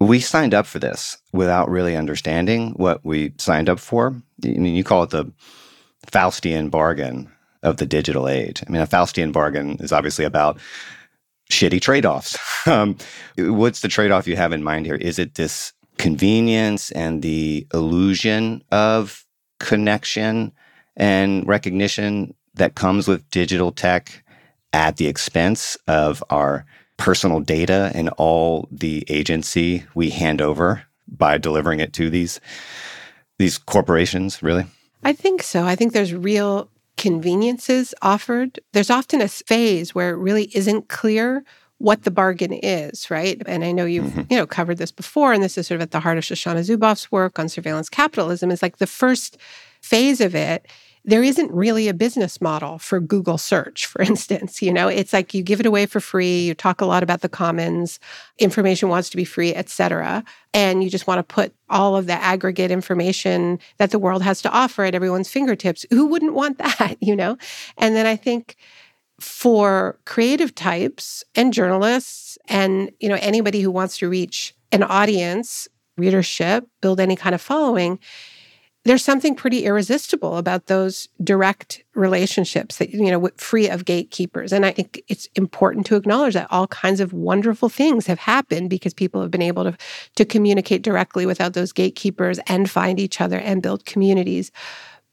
[0.01, 4.15] we signed up for this without really understanding what we signed up for.
[4.45, 5.31] I mean, you call it the
[6.07, 7.31] Faustian bargain
[7.63, 8.63] of the digital age.
[8.67, 10.59] I mean, a Faustian bargain is obviously about
[11.51, 12.39] shitty trade offs.
[12.67, 12.97] um,
[13.37, 14.95] what's the trade off you have in mind here?
[14.95, 19.27] Is it this convenience and the illusion of
[19.61, 20.53] connection
[20.97, 24.25] and recognition that comes with digital tech
[24.73, 26.65] at the expense of our
[26.97, 32.41] personal data and all the agency we hand over by delivering it to these
[33.39, 34.67] these corporations really.
[35.05, 35.65] I think so.
[35.65, 38.59] I think there's real conveniences offered.
[38.73, 41.45] There's often a phase where it really isn't clear
[41.79, 43.41] what the bargain is, right?
[43.47, 44.23] And I know you've, mm-hmm.
[44.31, 46.67] you know, covered this before, and this is sort of at the heart of Shoshana
[46.69, 49.39] Zuboff's work on surveillance capitalism, is like the first
[49.81, 50.67] phase of it
[51.09, 54.61] there isn't really a business model for Google search, for instance.
[54.61, 57.23] You know, it's like you give it away for free, you talk a lot about
[57.23, 57.99] the commons,
[58.39, 60.23] information wants to be free, et cetera.
[60.53, 64.43] And you just want to put all of the aggregate information that the world has
[64.43, 65.87] to offer at everyone's fingertips.
[65.91, 67.39] Who wouldn't want that, you know?
[67.79, 68.57] And then I think
[69.21, 75.69] for creative types and journalists and, you know, anybody who wants to reach an audience,
[75.97, 77.99] readership, build any kind of following,
[78.85, 84.53] there's something pretty irresistible about those direct relationships that you know free of gatekeepers.
[84.53, 88.71] And i think it's important to acknowledge that all kinds of wonderful things have happened
[88.71, 89.77] because people have been able to
[90.17, 94.51] to communicate directly without those gatekeepers and find each other and build communities.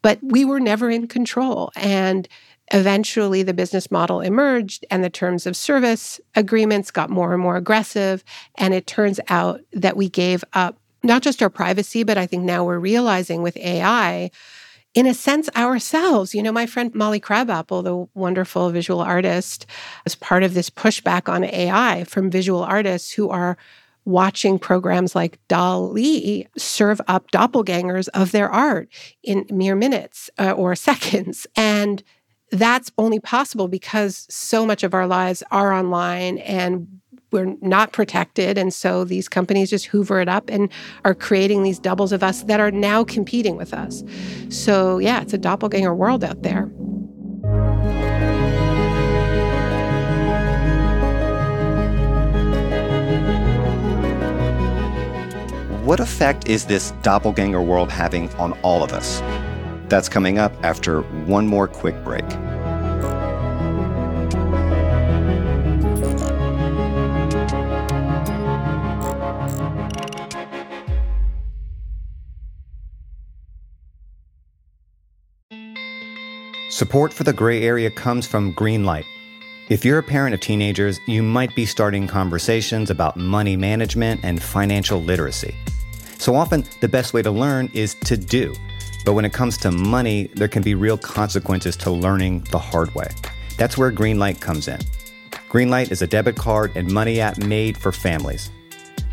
[0.02, 1.72] But we were never in control.
[1.76, 2.30] And
[2.72, 7.58] eventually the business model emerged and the terms of service agreements got more and more
[7.58, 8.24] aggressive
[8.56, 12.44] and it turns out that we gave up not just our privacy, but I think
[12.44, 14.32] now we're realizing with AI,
[14.94, 16.34] in a sense, ourselves.
[16.34, 19.66] You know, my friend Molly Crabapple, the wonderful visual artist,
[20.06, 23.58] is part of this pushback on AI from visual artists who are
[24.06, 28.88] watching programs like DALL-E serve up doppelgangers of their art
[29.24, 31.48] in mere minutes uh, or seconds.
[31.56, 32.04] And
[32.52, 36.88] that's only possible because so much of our lives are online and
[37.32, 38.58] we're not protected.
[38.58, 40.72] And so these companies just hoover it up and
[41.04, 44.04] are creating these doubles of us that are now competing with us.
[44.50, 46.72] So, yeah, it's a doppelganger world out there.
[55.84, 59.22] What effect is this doppelganger world having on all of us?
[59.90, 62.26] That's coming up after one more quick break.
[76.76, 79.06] Support for the gray area comes from Greenlight.
[79.70, 84.44] If you're a parent of teenagers, you might be starting conversations about money management and
[84.44, 85.56] financial literacy.
[86.18, 88.54] So often, the best way to learn is to do.
[89.06, 92.94] But when it comes to money, there can be real consequences to learning the hard
[92.96, 93.08] way.
[93.56, 94.80] That's where Greenlight comes in.
[95.48, 98.50] Greenlight is a debit card and money app made for families.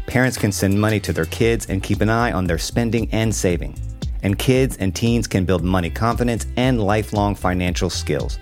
[0.06, 3.34] Parents can send money to their kids and keep an eye on their spending and
[3.34, 3.78] saving.
[4.22, 8.38] And kids and teens can build money confidence and lifelong financial skills.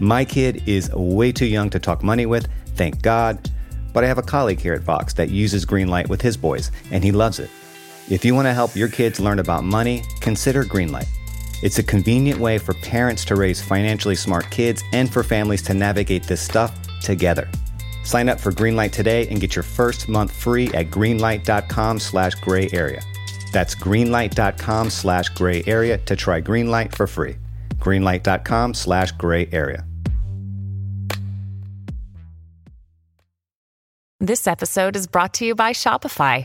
[0.00, 2.46] My kid is way too young to talk money with,
[2.76, 3.50] thank God,
[3.92, 7.02] but I have a colleague here at Vox that uses Greenlight with his boys, and
[7.02, 7.50] he loves it.
[8.10, 11.06] If you want to help your kids learn about money, consider Greenlight.
[11.62, 15.74] It's a convenient way for parents to raise financially smart kids and for families to
[15.74, 17.48] navigate this stuff together.
[18.02, 22.68] Sign up for Greenlight today and get your first month free at greenlight.com slash gray
[22.72, 23.00] area.
[23.52, 27.36] That's greenlight.com slash gray area to try Greenlight for free.
[27.76, 29.84] Greenlight.com slash gray area.
[34.18, 36.44] This episode is brought to you by Shopify.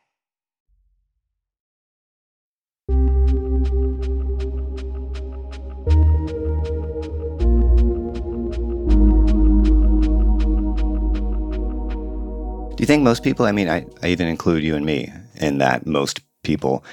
[12.81, 15.85] You think most people, I mean, I, I even include you and me in that
[15.85, 16.83] most people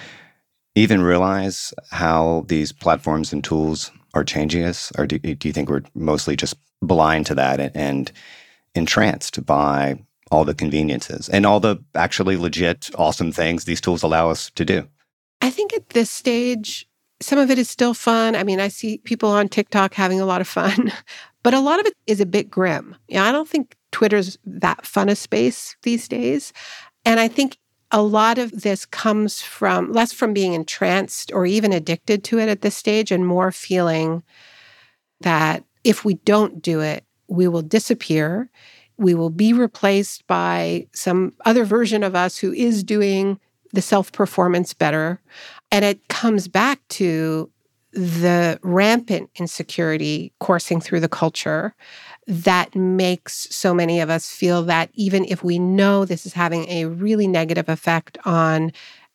[0.75, 4.93] even realize how these platforms and tools are changing us?
[4.99, 8.13] Or do, do you think we're mostly just blind to that and, and
[8.75, 9.99] entranced by
[10.31, 14.65] all the conveniences and all the actually legit, awesome things these tools allow us to
[14.65, 14.87] do?
[15.41, 16.87] I think at this stage,
[17.21, 18.37] some of it is still fun.
[18.37, 20.93] I mean, I see people on TikTok having a lot of fun,
[21.43, 22.95] but a lot of it is a bit grim.
[23.09, 26.53] Yeah, I don't think Twitter's that fun a space these days.
[27.05, 27.59] And I think
[27.91, 32.49] a lot of this comes from less from being entranced or even addicted to it
[32.49, 34.23] at this stage and more feeling
[35.21, 38.51] that if we don't do it, we will disappear.
[38.99, 43.39] We will be replaced by some other version of us who is doing
[43.73, 45.21] the self performance better.
[45.71, 47.51] And it comes back to
[47.93, 51.75] the rampant insecurity coursing through the culture
[52.29, 56.69] that makes so many of us feel that even if we know this is having
[56.69, 58.71] a really negative effect on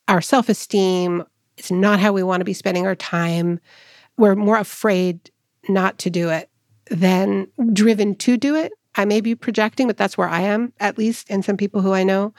[0.07, 1.24] our self esteem,
[1.55, 3.59] it's not how we want to be spending our time,
[4.18, 5.30] we're more afraid
[5.70, 6.49] not to do it
[6.89, 8.74] than driven to do it.
[8.95, 11.93] I may be projecting, but that's where I am, at least, and some people who
[11.93, 12.34] I know.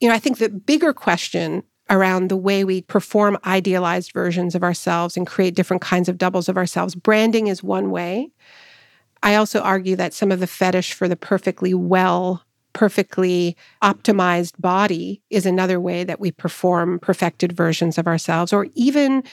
[0.00, 4.62] You know, I think the bigger question around the way we perform idealized versions of
[4.62, 6.94] ourselves and create different kinds of doubles of ourselves.
[6.94, 8.30] Branding is one way.
[9.24, 12.44] I also argue that some of the fetish for the perfectly well,
[12.74, 18.52] perfectly optimized body is another way that we perform perfected versions of ourselves.
[18.52, 19.24] Or even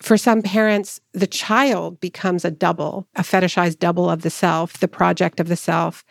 [0.00, 4.88] for some parents, the child becomes a double, a fetishized double of the self, the
[4.88, 6.04] project of the self.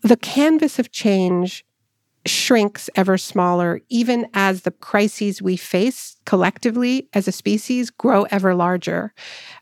[0.00, 1.66] The canvas of change
[2.24, 8.54] shrinks ever smaller, even as the crises we face collectively as a species grow ever
[8.54, 9.12] larger.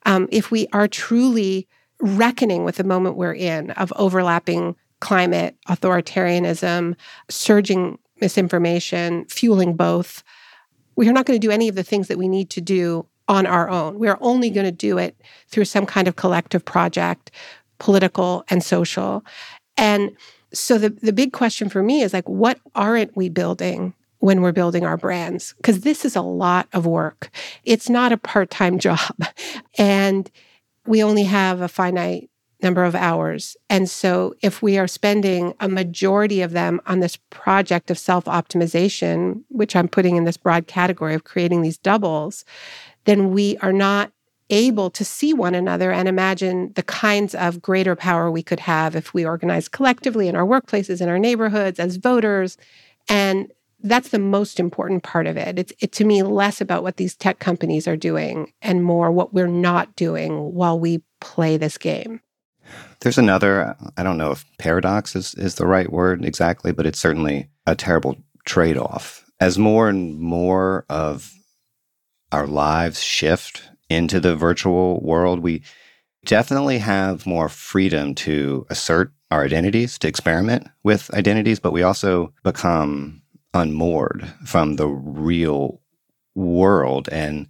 [0.05, 1.67] Um, if we are truly
[2.01, 6.95] reckoning with the moment we're in of overlapping climate, authoritarianism,
[7.29, 10.23] surging misinformation, fueling both.
[10.97, 13.07] We are not going to do any of the things that we need to do
[13.29, 13.99] on our own.
[13.99, 17.31] We are only going to do it through some kind of collective project,
[17.79, 19.25] political and social.
[19.77, 20.17] And
[20.53, 24.53] so the, the big question for me is like, what aren't we building when we're
[24.53, 25.55] building our brands?
[25.57, 27.31] Because this is a lot of work.
[27.65, 29.15] It's not a part time job.
[29.77, 30.31] And
[30.87, 32.31] we only have a finite
[32.63, 33.57] number of hours.
[33.69, 38.25] And so if we are spending a majority of them on this project of self
[38.25, 42.45] optimization, which I'm putting in this broad category of creating these doubles,
[43.05, 44.13] then we are not
[44.49, 48.95] able to see one another and imagine the kinds of greater power we could have
[48.95, 52.57] if we organize collectively in our workplaces, in our neighborhoods, as voters.
[53.09, 53.53] And
[53.83, 55.59] that's the most important part of it.
[55.59, 59.35] It's it, to me less about what these tech companies are doing and more what
[59.35, 62.21] we're not doing while we play this game.
[63.01, 66.99] There's another, I don't know if paradox is, is the right word exactly, but it's
[66.99, 69.25] certainly a terrible trade off.
[69.39, 71.33] As more and more of
[72.33, 75.63] our lives shift into the virtual world, we
[76.25, 82.33] definitely have more freedom to assert our identities, to experiment with identities, but we also
[82.43, 83.23] become
[83.57, 85.81] unmoored from the real
[86.35, 87.49] world and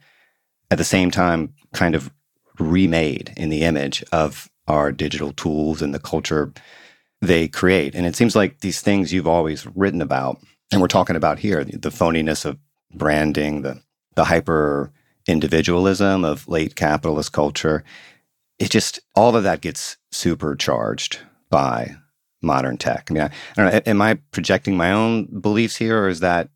[0.70, 2.10] at the same time kind of
[2.58, 6.52] remade in the image of our digital tools and the culture
[7.20, 7.94] they create.
[7.94, 10.40] And it seems like these things you've always written about,
[10.72, 12.58] and we're talking about here the phoniness of
[12.94, 13.82] branding, the,
[14.14, 14.92] the hyper
[15.26, 17.84] individualism of late capitalist culture.
[18.58, 21.18] It just, all of that gets supercharged
[21.50, 21.96] by
[22.46, 23.08] modern tech.
[23.10, 26.20] I mean, I, I don't know, am I projecting my own beliefs here, or is
[26.20, 26.48] that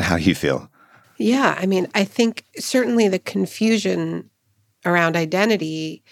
[0.00, 0.70] how you feel?
[1.18, 4.30] Yeah, I mean, I think certainly the confusion
[4.86, 6.04] around identity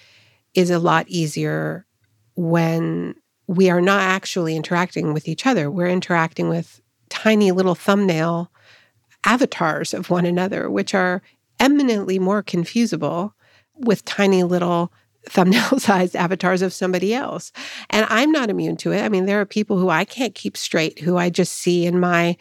[0.55, 1.87] is a lot easier
[2.35, 3.15] when
[3.47, 5.71] we are not actually interacting with each other.
[5.71, 8.51] We're interacting with tiny little thumbnail
[9.25, 11.23] avatars of one another, which are
[11.61, 13.33] eminently more confusable
[13.75, 14.93] with tiny little
[15.27, 17.53] thumbnail sized avatars of somebody else.
[17.91, 19.03] And I'm not immune to it.
[19.03, 22.01] I mean, there are people who I can't keep straight who I just see in
[22.01, 22.37] my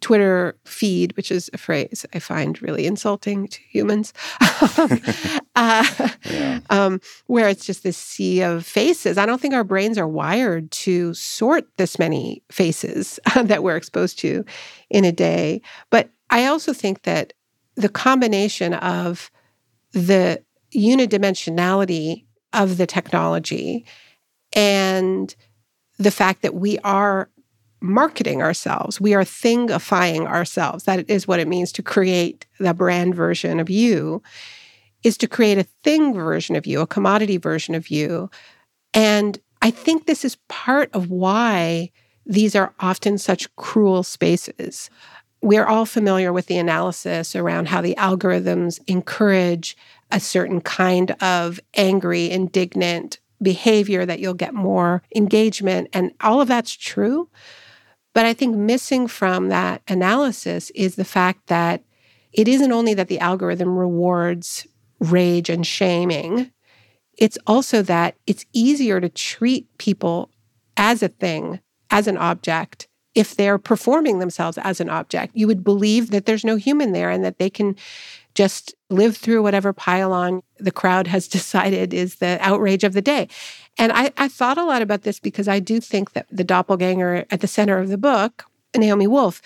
[0.00, 4.12] Twitter feed, which is a phrase I find really insulting to humans,
[5.56, 6.60] uh, yeah.
[6.70, 9.16] um, where it's just this sea of faces.
[9.16, 14.18] I don't think our brains are wired to sort this many faces that we're exposed
[14.20, 14.44] to
[14.90, 15.62] in a day.
[15.90, 17.32] But I also think that
[17.76, 19.30] the combination of
[19.92, 20.42] the
[20.74, 23.84] unidimensionality of the technology
[24.54, 25.34] and
[25.98, 27.28] the fact that we are
[27.80, 29.00] marketing ourselves.
[29.00, 30.84] We are thingifying ourselves.
[30.84, 34.22] That is what it means to create the brand version of you,
[35.02, 38.30] is to create a thing version of you, a commodity version of you.
[38.94, 41.90] And I think this is part of why
[42.24, 44.90] these are often such cruel spaces.
[45.42, 49.76] We're all familiar with the analysis around how the algorithms encourage
[50.10, 55.88] a certain kind of angry, indignant behavior that you'll get more engagement.
[55.92, 57.28] And all of that's true.
[58.14, 61.82] But I think missing from that analysis is the fact that
[62.32, 64.66] it isn't only that the algorithm rewards
[65.00, 66.50] rage and shaming,
[67.18, 70.30] it's also that it's easier to treat people
[70.76, 75.34] as a thing, as an object, if they're performing themselves as an object.
[75.34, 77.76] You would believe that there's no human there and that they can
[78.36, 83.28] just live through whatever pile-on the crowd has decided is the outrage of the day.
[83.78, 87.26] And I, I thought a lot about this because I do think that the doppelganger
[87.30, 88.44] at the center of the book,
[88.76, 89.42] Naomi Wolf,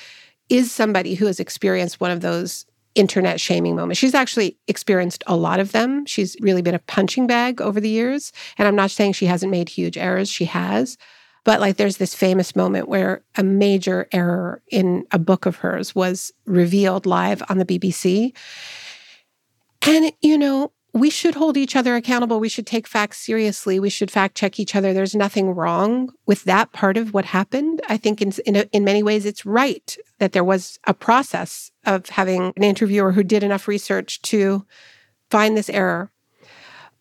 [0.49, 2.67] is somebody who has experienced one of those
[2.97, 3.99] internet shaming moments.
[3.99, 6.05] She's actually experienced a lot of them.
[6.07, 8.33] She's really been a punching bag over the years.
[8.59, 10.99] And I'm not saying she hasn't made huge errors, she has.
[11.45, 15.95] But like there's this famous moment where a major error in a book of hers
[15.95, 18.37] was revealed live on the BBC.
[19.87, 22.41] And, you know, we should hold each other accountable.
[22.41, 23.79] We should take facts seriously.
[23.79, 24.93] We should fact check each other.
[24.93, 27.81] There's nothing wrong with that part of what happened.
[27.89, 31.71] I think in, in, a, in many ways it's right that there was a process
[31.87, 34.67] of having an interviewer who did enough research to
[35.31, 36.11] find this error.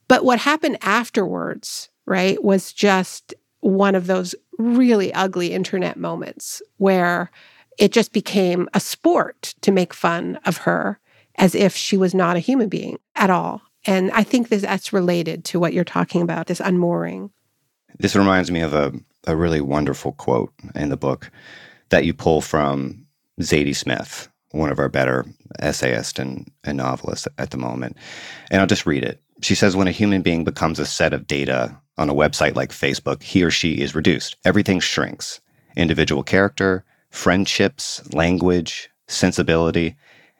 [0.07, 7.31] But what happened afterwards, right, was just one of those really ugly internet moments where
[7.77, 10.99] it just became a sport to make fun of her
[11.35, 13.61] as if she was not a human being at all.
[13.85, 17.31] And I think this, that's related to what you're talking about, this unmooring.
[17.97, 18.91] This reminds me of a,
[19.25, 21.31] a really wonderful quote in the book
[21.89, 23.05] that you pull from
[23.41, 25.25] Zadie Smith, one of our better
[25.59, 27.95] essayists and, and novelists at the moment.
[28.51, 29.21] And I'll just read it.
[29.41, 32.71] She says, When a human being becomes a set of data on a website like
[32.71, 34.35] Facebook, he or she is reduced.
[34.45, 35.39] Everything shrinks
[35.75, 39.95] individual character, friendships, language, sensibility.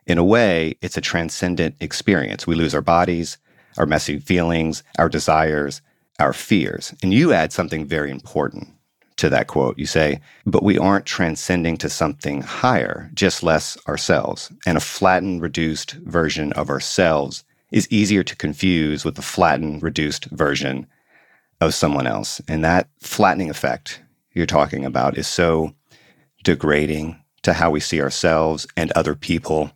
[0.05, 2.45] In a way, it's a transcendent experience.
[2.45, 3.37] We lose our bodies,
[3.77, 5.81] our messy feelings, our desires,
[6.19, 6.93] our fears.
[7.01, 8.67] And you add something very important
[9.17, 9.77] to that quote.
[9.77, 14.51] You say, but we aren't transcending to something higher, just less ourselves.
[14.65, 20.25] And a flattened, reduced version of ourselves is easier to confuse with the flattened, reduced
[20.25, 20.87] version
[21.61, 22.41] of someone else.
[22.47, 24.01] And that flattening effect
[24.33, 25.73] you're talking about is so
[26.43, 29.71] degrading to how we see ourselves and other people.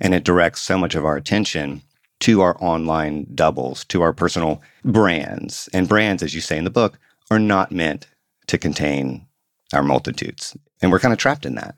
[0.00, 1.82] And it directs so much of our attention
[2.20, 5.68] to our online doubles, to our personal brands.
[5.72, 6.98] And brands, as you say in the book,
[7.30, 8.06] are not meant
[8.46, 9.26] to contain
[9.72, 10.56] our multitudes.
[10.80, 11.74] And we're kind of trapped in that.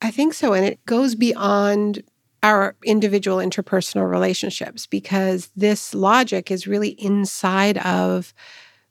[0.00, 0.52] I think so.
[0.52, 2.02] And it goes beyond
[2.42, 8.34] our individual interpersonal relationships because this logic is really inside of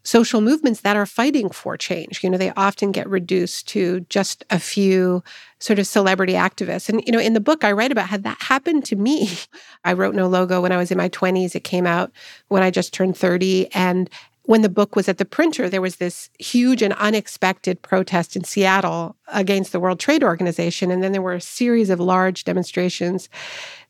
[0.04, 2.24] social movements that are fighting for change.
[2.24, 5.24] You know, they often get reduced to just a few
[5.60, 6.89] sort of celebrity activists.
[6.89, 9.30] And, you know, in the book, I write about how that happened to me.
[9.84, 11.56] I wrote No Logo when I was in my 20s.
[11.56, 12.12] It came out
[12.47, 13.72] when I just turned 30.
[13.74, 14.10] And
[14.52, 18.43] when the book was at the printer, there was this huge and unexpected protest in
[18.43, 20.91] Seattle against the World Trade Organization.
[20.91, 23.30] And then there were a series of large demonstrations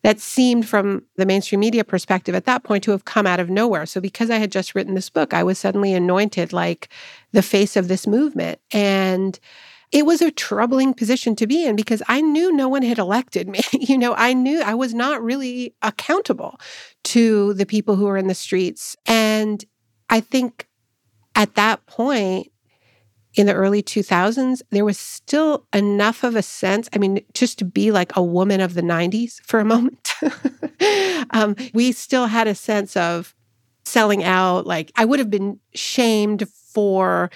[0.02, 3.50] that seemed, from the mainstream media perspective at that point, to have come out of
[3.50, 3.86] nowhere.
[3.86, 6.90] So, because I had just written this book, I was suddenly anointed like
[7.32, 8.60] the face of this movement.
[8.70, 9.40] And
[9.90, 13.48] it was a troubling position to be in because I knew no one had elected
[13.48, 13.60] me.
[13.72, 16.60] you know, I knew I was not really accountable
[17.04, 18.96] to the people who were in the streets.
[19.06, 19.64] And
[20.12, 20.68] I think
[21.34, 22.48] at that point,
[23.34, 26.86] in the early 2000s, there was still enough of a sense.
[26.92, 30.12] I mean, just to be like a woman of the 90s for a moment,
[31.30, 33.34] um, we still had a sense of
[33.86, 34.66] selling out.
[34.66, 37.30] Like, I would have been shamed for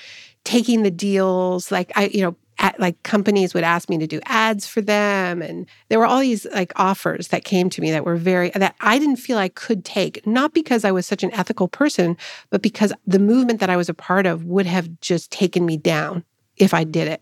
[0.45, 1.72] taking the deals.
[1.72, 2.37] Like, I, you know,
[2.78, 6.46] like companies would ask me to do ads for them and there were all these
[6.54, 9.84] like offers that came to me that were very that I didn't feel I could
[9.84, 12.16] take not because I was such an ethical person
[12.50, 15.76] but because the movement that I was a part of would have just taken me
[15.76, 16.24] down
[16.56, 17.20] if I did it.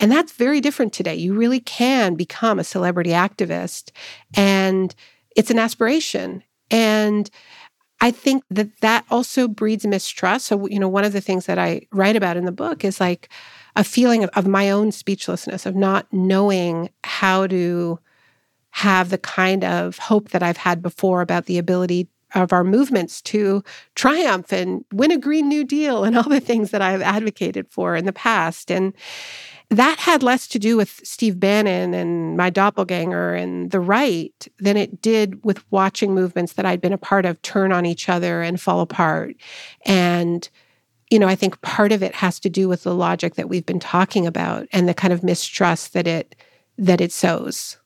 [0.00, 1.14] And that's very different today.
[1.14, 3.92] You really can become a celebrity activist
[4.34, 4.94] and
[5.36, 7.30] it's an aspiration and
[8.00, 10.46] I think that that also breeds mistrust.
[10.46, 13.00] So, you know, one of the things that I write about in the book is
[13.00, 13.30] like
[13.76, 17.98] a feeling of, of my own speechlessness, of not knowing how to
[18.70, 23.22] have the kind of hope that I've had before about the ability of our movements
[23.22, 23.62] to
[23.94, 27.94] triumph and win a Green New Deal and all the things that I've advocated for
[27.94, 28.70] in the past.
[28.70, 28.92] And
[29.70, 34.76] that had less to do with Steve Bannon and my doppelganger and the right than
[34.76, 38.42] it did with watching movements that I'd been a part of turn on each other
[38.42, 39.36] and fall apart.
[39.86, 40.48] And
[41.10, 43.66] you know, I think part of it has to do with the logic that we've
[43.66, 46.34] been talking about and the kind of mistrust that it
[46.76, 47.78] that it sows.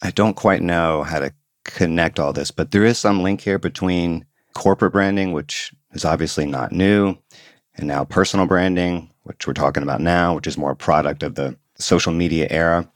[0.00, 1.32] I don't quite know how to
[1.64, 6.46] connect all this, but there is some link here between corporate branding, which is obviously
[6.46, 7.16] not new,
[7.76, 11.34] and now personal branding, which we're talking about now, which is more a product of
[11.34, 12.88] the social media era,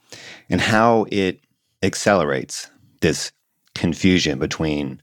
[0.49, 1.39] and how it
[1.83, 2.69] accelerates
[3.01, 3.31] this
[3.75, 5.01] confusion between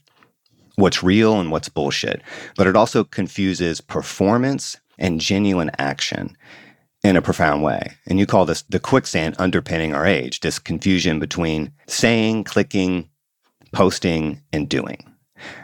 [0.75, 2.21] what's real and what's bullshit.
[2.57, 6.35] But it also confuses performance and genuine action
[7.03, 7.93] in a profound way.
[8.07, 13.09] And you call this the quicksand underpinning our age, this confusion between saying, clicking,
[13.71, 15.11] posting, and doing.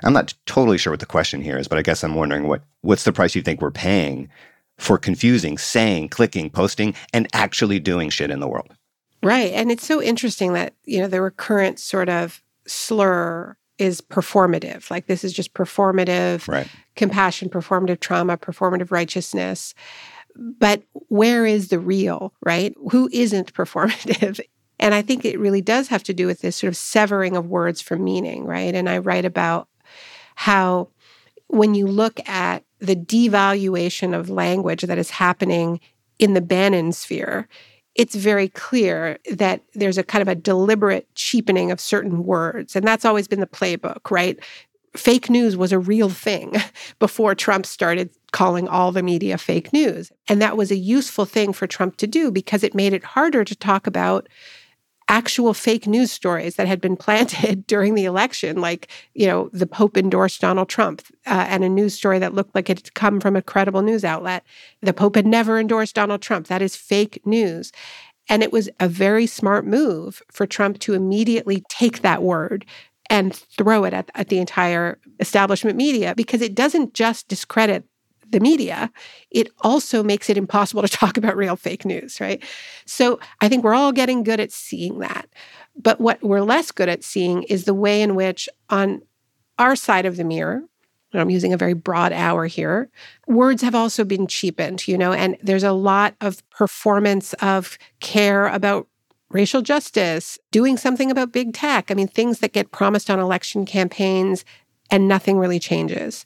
[0.03, 2.62] I'm not totally sure what the question here is, but I guess I'm wondering what
[2.82, 4.30] what's the price you think we're paying
[4.78, 8.70] for confusing saying, clicking, posting, and actually doing shit in the world.
[9.24, 9.53] Right.
[9.53, 14.91] And it's so interesting that, you know, the recurrent sort of slur is performative.
[14.91, 16.67] Like this is just performative right.
[16.95, 19.73] compassion, performative trauma, performative righteousness.
[20.36, 22.75] But where is the real, right?
[22.91, 24.39] Who isn't performative?
[24.79, 27.47] And I think it really does have to do with this sort of severing of
[27.47, 28.73] words from meaning, right?
[28.73, 29.67] And I write about
[30.36, 30.89] how
[31.47, 35.79] when you look at the devaluation of language that is happening
[36.19, 37.47] in the Bannon sphere,
[37.95, 42.75] it's very clear that there's a kind of a deliberate cheapening of certain words.
[42.75, 44.39] And that's always been the playbook, right?
[44.95, 46.55] Fake news was a real thing
[46.99, 50.11] before Trump started calling all the media fake news.
[50.27, 53.43] And that was a useful thing for Trump to do because it made it harder
[53.43, 54.27] to talk about
[55.12, 59.68] actual fake news stories that had been planted during the election, like, you know, the
[59.68, 63.20] Pope endorsed Donald Trump uh, and a news story that looked like it had come
[63.20, 64.43] from a credible news outlet.
[64.82, 66.47] The Pope had never endorsed Donald Trump.
[66.47, 67.74] That is fake news.
[68.30, 72.66] And it was a very smart move for Trump to immediately take that word
[73.09, 77.84] and throw it at, at the entire establishment media because it doesn't just discredit
[78.32, 78.91] the media,
[79.29, 82.43] it also makes it impossible to talk about real fake news, right?
[82.86, 85.27] So I think we're all getting good at seeing that.
[85.75, 89.01] But what we're less good at seeing is the way in which, on
[89.57, 90.63] our side of the mirror,
[91.13, 92.89] I'm using a very broad hour here.
[93.27, 98.47] Words have also been cheapened, you know, and there's a lot of performance of care
[98.47, 98.88] about
[99.29, 101.89] racial justice, doing something about big tech.
[101.89, 104.45] I mean, things that get promised on election campaigns
[104.89, 106.25] and nothing really changes.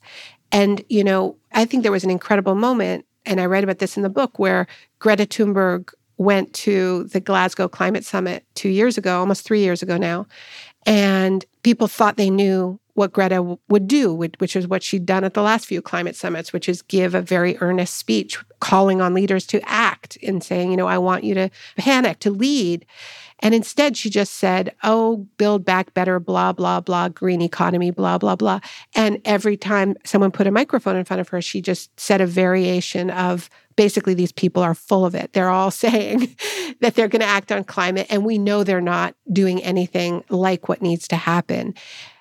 [0.51, 3.97] And, you know, I think there was an incredible moment, and I write about this
[3.97, 4.67] in the book, where
[4.99, 9.97] Greta Thunberg went to the Glasgow Climate Summit two years ago, almost three years ago
[9.97, 10.27] now.
[10.85, 15.25] And people thought they knew what Greta w- would do, which is what she'd done
[15.25, 19.13] at the last few climate summits, which is give a very earnest speech calling on
[19.13, 22.85] leaders to act and saying, you know, I want you to panic, to lead.
[23.39, 28.17] And instead, she just said, oh, build back better, blah, blah, blah, green economy, blah,
[28.17, 28.59] blah, blah.
[28.95, 32.25] And every time someone put a microphone in front of her, she just said a
[32.25, 35.33] variation of basically these people are full of it.
[35.33, 36.35] They're all saying
[36.81, 40.69] that they're going to act on climate, and we know they're not doing anything like
[40.69, 41.73] what needs to happen.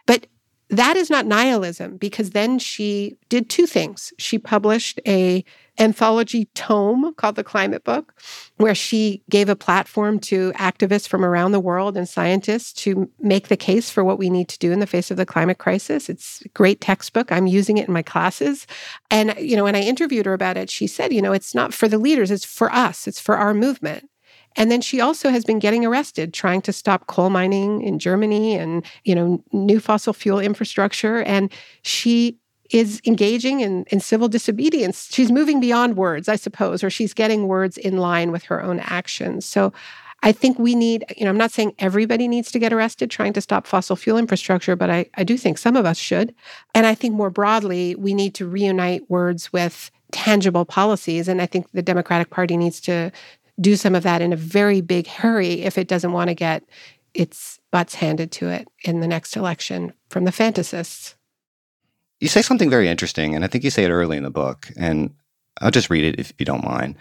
[0.06, 0.26] But
[0.70, 4.12] that is not nihilism because then she did two things.
[4.18, 5.44] She published a
[5.78, 8.14] anthology tome called The Climate Book
[8.56, 13.48] where she gave a platform to activists from around the world and scientists to make
[13.48, 16.08] the case for what we need to do in the face of the climate crisis.
[16.08, 17.30] It's a great textbook.
[17.30, 18.66] I'm using it in my classes.
[19.10, 21.74] And you know, when I interviewed her about it, she said, you know, it's not
[21.74, 23.06] for the leaders, it's for us.
[23.06, 24.08] It's for our movement.
[24.56, 28.54] And then she also has been getting arrested trying to stop coal mining in Germany
[28.54, 31.22] and, you know, new fossil fuel infrastructure.
[31.22, 31.52] And
[31.82, 32.38] she
[32.70, 35.08] is engaging in, in civil disobedience.
[35.12, 38.80] She's moving beyond words, I suppose, or she's getting words in line with her own
[38.80, 39.44] actions.
[39.44, 39.72] So
[40.22, 43.34] I think we need, you know, I'm not saying everybody needs to get arrested trying
[43.34, 46.34] to stop fossil fuel infrastructure, but I, I do think some of us should.
[46.74, 51.28] And I think more broadly, we need to reunite words with tangible policies.
[51.28, 53.12] And I think the Democratic Party needs to
[53.60, 56.64] do some of that in a very big hurry if it doesn't want to get
[57.14, 61.14] its butts handed to it in the next election from the fantasists.
[62.20, 64.68] You say something very interesting, and I think you say it early in the book,
[64.76, 65.14] and
[65.60, 66.96] I'll just read it if you don't mind.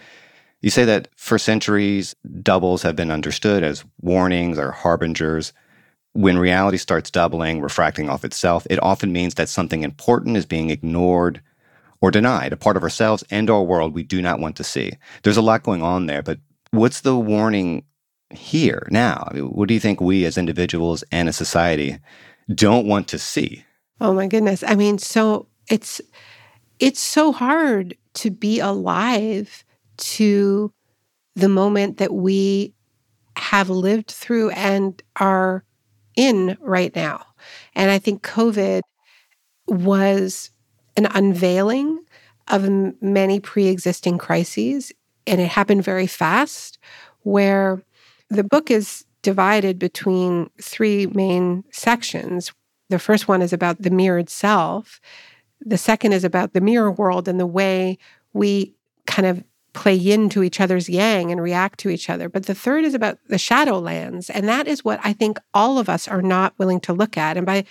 [0.61, 5.51] You say that for centuries, doubles have been understood as warnings or harbingers.
[6.13, 10.69] When reality starts doubling, refracting off itself, it often means that something important is being
[10.69, 11.41] ignored
[12.03, 14.91] or denied, a part of ourselves and our world we do not want to see.
[15.23, 16.37] There's a lot going on there, but
[16.71, 17.85] what's the warning
[18.29, 19.25] here now?
[19.31, 21.97] I mean, what do you think we as individuals and as society
[22.53, 23.63] don't want to see?
[24.01, 24.65] Oh my goodness.
[24.67, 26.01] I mean, so it's
[26.77, 29.63] it's so hard to be alive
[29.95, 30.73] to
[31.37, 32.73] the moment that we
[33.37, 35.63] have lived through and are
[36.17, 37.25] in right now.
[37.75, 38.81] And I think COVID
[39.67, 40.49] was
[40.97, 42.03] an unveiling
[42.47, 42.69] of
[43.01, 44.91] many pre existing crises.
[45.25, 46.77] And it happened very fast,
[47.21, 47.81] where
[48.29, 52.51] the book is divided between three main sections.
[52.89, 54.99] The first one is about the mirrored self,
[55.65, 57.97] the second is about the mirror world and the way
[58.33, 58.75] we
[59.05, 62.29] kind of play yin to each other's yang and react to each other.
[62.29, 64.29] But the third is about the shadowlands.
[64.31, 67.37] And that is what I think all of us are not willing to look at.
[67.37, 67.65] And by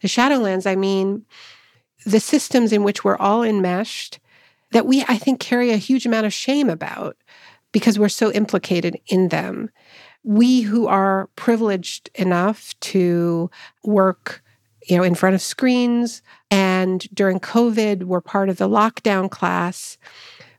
[0.00, 1.24] the shadowlands, I mean
[2.08, 4.18] the systems in which we're all enmeshed
[4.72, 7.16] that we, I think, carry a huge amount of shame about
[7.70, 9.68] because we're so implicated in them.
[10.24, 13.50] We who are privileged enough to
[13.84, 14.42] work,
[14.88, 19.98] you know, in front of screens and during COVID, we're part of the lockdown class.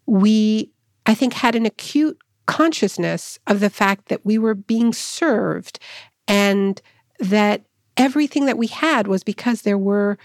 [0.06, 0.72] We,
[1.08, 5.80] I think, had an acute consciousness of the fact that we were being served
[6.28, 6.80] and
[7.20, 7.64] that
[7.98, 10.18] everything that we had was because there were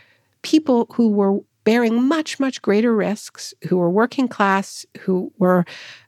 [0.45, 5.65] people who were bearing much, much greater risks, who were working class, who were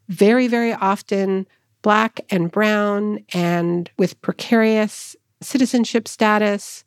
[0.08, 1.46] very, very often
[1.82, 6.84] Black and Brown and with precarious citizenship status,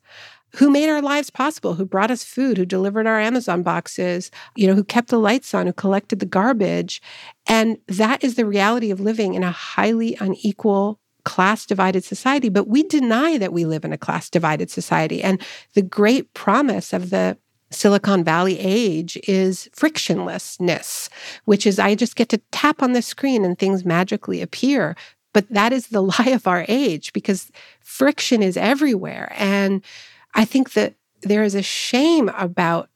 [0.56, 4.66] who made our lives possible, who brought us food, who delivered our Amazon boxes, you
[4.66, 7.00] know, who kept the lights on, who collected the garbage.
[7.46, 12.68] And that is the reality of living in a highly unequal class divided society, but
[12.68, 15.22] we deny that we live in a class divided society.
[15.22, 15.40] And
[15.74, 17.36] the great promise of the
[17.70, 21.08] Silicon Valley age is frictionlessness,
[21.44, 24.96] which is I just get to tap on the screen and things magically appear.
[25.32, 27.50] But that is the lie of our age because
[27.80, 29.32] friction is everywhere.
[29.36, 29.82] And
[30.34, 32.88] I think that there is a shame about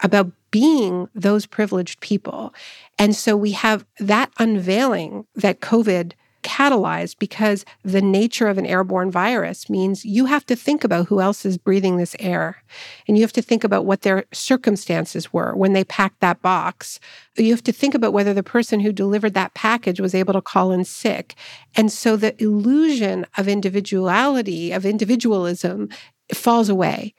[0.00, 2.54] about being those privileged people.
[2.98, 6.12] And so we have that unveiling that COVID
[6.48, 11.20] catalyzed because the nature of an airborne virus means you have to think about who
[11.20, 12.62] else is breathing this air.
[13.06, 16.98] And you have to think about what their circumstances were when they packed that box.
[17.36, 20.40] You have to think about whether the person who delivered that package was able to
[20.40, 21.34] call in sick.
[21.76, 25.90] And so the illusion of individuality, of individualism,
[26.32, 27.14] falls away.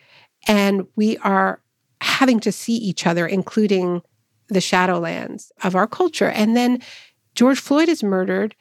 [0.47, 1.61] And we are
[2.01, 4.01] having to see each other, including
[4.47, 6.30] the shadowlands of our culture.
[6.30, 6.82] And then
[7.36, 8.55] George Floyd is murdered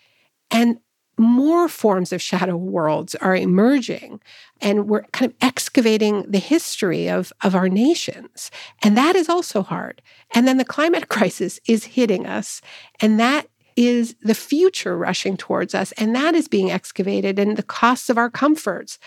[0.51, 0.79] and
[1.19, 4.21] more forms of shadow worlds are emerging
[4.61, 8.51] and we're kind of excavating the history of, of our nations.
[8.83, 10.01] And that is also hard.
[10.35, 12.61] And then the climate crisis is hitting us
[13.01, 17.63] and that is the future rushing towards us and that is being excavated and the
[17.63, 18.99] costs of our comforts.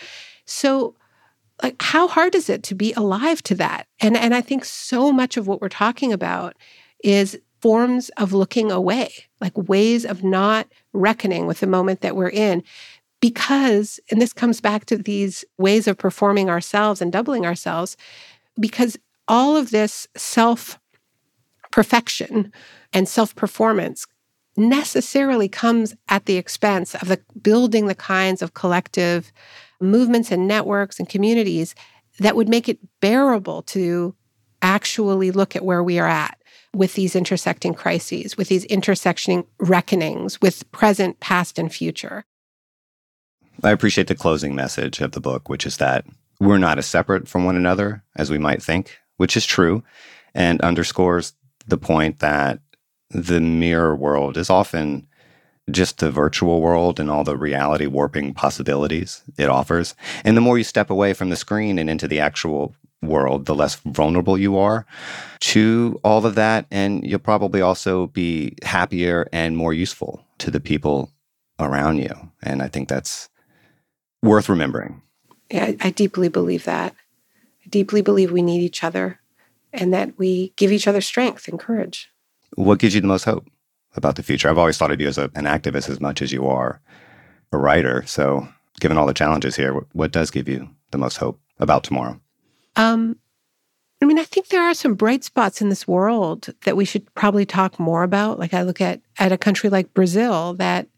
[0.44, 0.94] So
[1.62, 3.86] like how hard is it to be alive to that?
[4.00, 6.56] And and i think so much of what we're talking about
[7.04, 9.12] is forms of looking away,
[9.42, 12.62] like ways of not reckoning with the moment that we're in.
[13.20, 17.96] Because, and this comes back to these ways of performing ourselves and doubling ourselves,
[18.58, 18.96] because
[19.28, 20.78] all of this self
[21.70, 22.52] perfection
[22.92, 24.06] and self performance
[24.56, 29.32] necessarily comes at the expense of the building the kinds of collective
[29.80, 31.74] movements and networks and communities
[32.18, 34.14] that would make it bearable to
[34.60, 36.38] actually look at where we are at
[36.74, 42.24] with these intersecting crises, with these intersectioning reckonings, with present, past, and future.
[43.62, 46.04] I appreciate the closing message of the book, which is that
[46.40, 49.84] we're not as separate from one another as we might think, which is true
[50.34, 51.34] and underscores
[51.66, 52.60] the point that
[53.10, 55.06] the mirror world is often
[55.70, 59.94] just the virtual world and all the reality warping possibilities it offers.
[60.24, 63.54] And the more you step away from the screen and into the actual world, the
[63.54, 64.86] less vulnerable you are
[65.40, 66.66] to all of that.
[66.70, 71.10] And you'll probably also be happier and more useful to the people
[71.58, 72.14] around you.
[72.42, 73.28] And I think that's
[74.22, 75.02] worth remembering.
[75.50, 76.94] Yeah, I, I deeply believe that.
[77.64, 79.20] I deeply believe we need each other
[79.72, 82.10] and that we give each other strength and courage.
[82.54, 83.48] What gives you the most hope
[83.96, 84.48] about the future?
[84.48, 86.80] I've always thought of you as a, an activist as much as you are
[87.52, 88.04] a writer.
[88.06, 88.48] So,
[88.80, 92.20] given all the challenges here, what, what does give you the most hope about tomorrow?
[92.76, 93.16] Um,
[94.00, 97.12] I mean, I think there are some bright spots in this world that we should
[97.14, 98.38] probably talk more about.
[98.38, 100.88] Like I look at at a country like Brazil that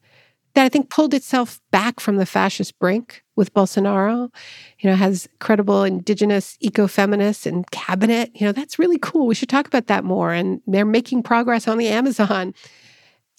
[0.54, 4.32] that I think pulled itself back from the fascist brink with Bolsonaro.
[4.78, 8.30] You know, has credible indigenous ecofeminists and cabinet.
[8.34, 9.26] You know, that's really cool.
[9.26, 10.32] We should talk about that more.
[10.32, 12.54] And they're making progress on the Amazon.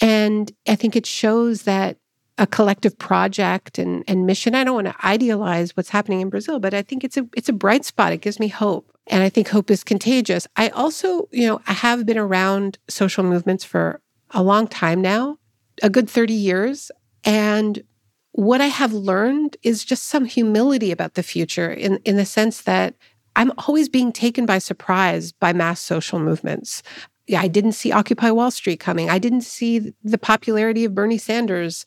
[0.02, 1.98] And I think it shows that
[2.38, 4.56] a collective project and, and mission.
[4.56, 7.50] I don't want to idealize what's happening in Brazil, but I think it's a it's
[7.50, 8.12] a bright spot.
[8.12, 8.92] It gives me hope.
[9.08, 10.48] And I think hope is contagious.
[10.56, 15.38] I also, you know, I have been around social movements for a long time now,
[15.84, 16.92] a good 30 years.
[17.24, 17.84] And
[18.32, 22.64] what I have learned is just some humility about the future in, in the sense
[22.64, 22.96] that
[23.36, 26.82] I'm always being taken by surprise by mass social movements.
[27.36, 29.10] I didn't see Occupy Wall Street coming.
[29.10, 31.86] I didn't see the popularity of Bernie Sanders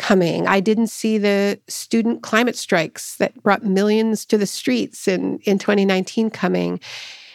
[0.00, 0.48] coming.
[0.48, 5.58] I didn't see the student climate strikes that brought millions to the streets in, in
[5.58, 6.80] 2019 coming.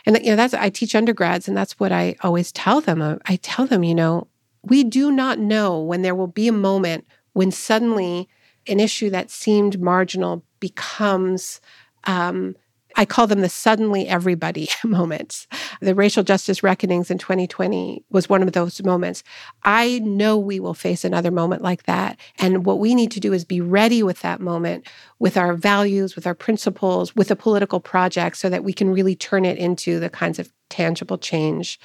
[0.06, 3.20] And you know, that's I teach undergrads, and that's what I always tell them.
[3.26, 4.28] I tell them, you know,
[4.64, 8.28] we do not know when there will be a moment when suddenly
[8.68, 11.62] an issue that seemed marginal becomes
[12.06, 12.56] um,
[12.96, 15.48] I call them the suddenly everybody moments.
[15.82, 19.24] The racial justice reckonings in 2020 was one of those moments.
[19.64, 22.20] I know we will face another moment like that.
[22.40, 24.88] And what we need to do is be ready with that moment,
[25.20, 29.16] with our values, with our principles, with a political project, so that we can really
[29.16, 31.80] turn it into the kinds of tangible change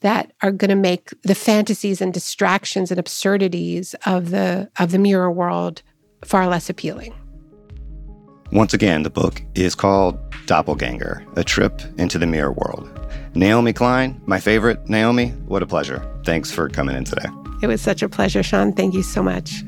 [0.00, 4.98] that are going to make the fantasies and distractions and absurdities of the of the
[4.98, 5.82] mirror world
[6.24, 7.14] far less appealing.
[8.50, 12.88] Once again, the book is called Doppelganger A Trip into the Mirror World.
[13.34, 14.88] Naomi Klein, my favorite.
[14.88, 16.02] Naomi, what a pleasure.
[16.24, 17.28] Thanks for coming in today.
[17.62, 18.72] It was such a pleasure, Sean.
[18.72, 19.62] Thank you so much.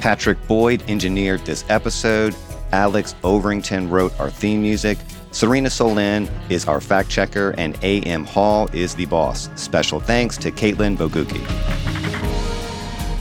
[0.00, 2.34] Patrick Boyd engineered this episode.
[2.72, 4.98] Alex Overington wrote our theme music.
[5.32, 8.24] Serena Solin is our fact checker, and A.M.
[8.24, 9.48] Hall is the boss.
[9.60, 11.42] Special thanks to Caitlin Boguki.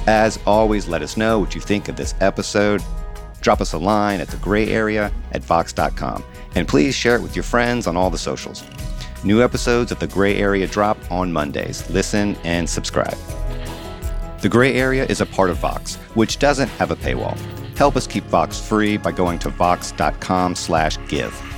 [0.08, 2.84] As always, let us know what you think of this episode.
[3.40, 6.24] Drop us a line at the gray area at vox.com.
[6.56, 8.64] And please share it with your friends on all the socials.
[9.24, 11.90] New episodes of The Gray Area drop on Mondays.
[11.90, 13.18] Listen and subscribe.
[14.42, 17.38] The Gray Area is a part of Vox, which doesn't have a paywall.
[17.78, 21.51] Help us keep Vox free by going to vox.com/give.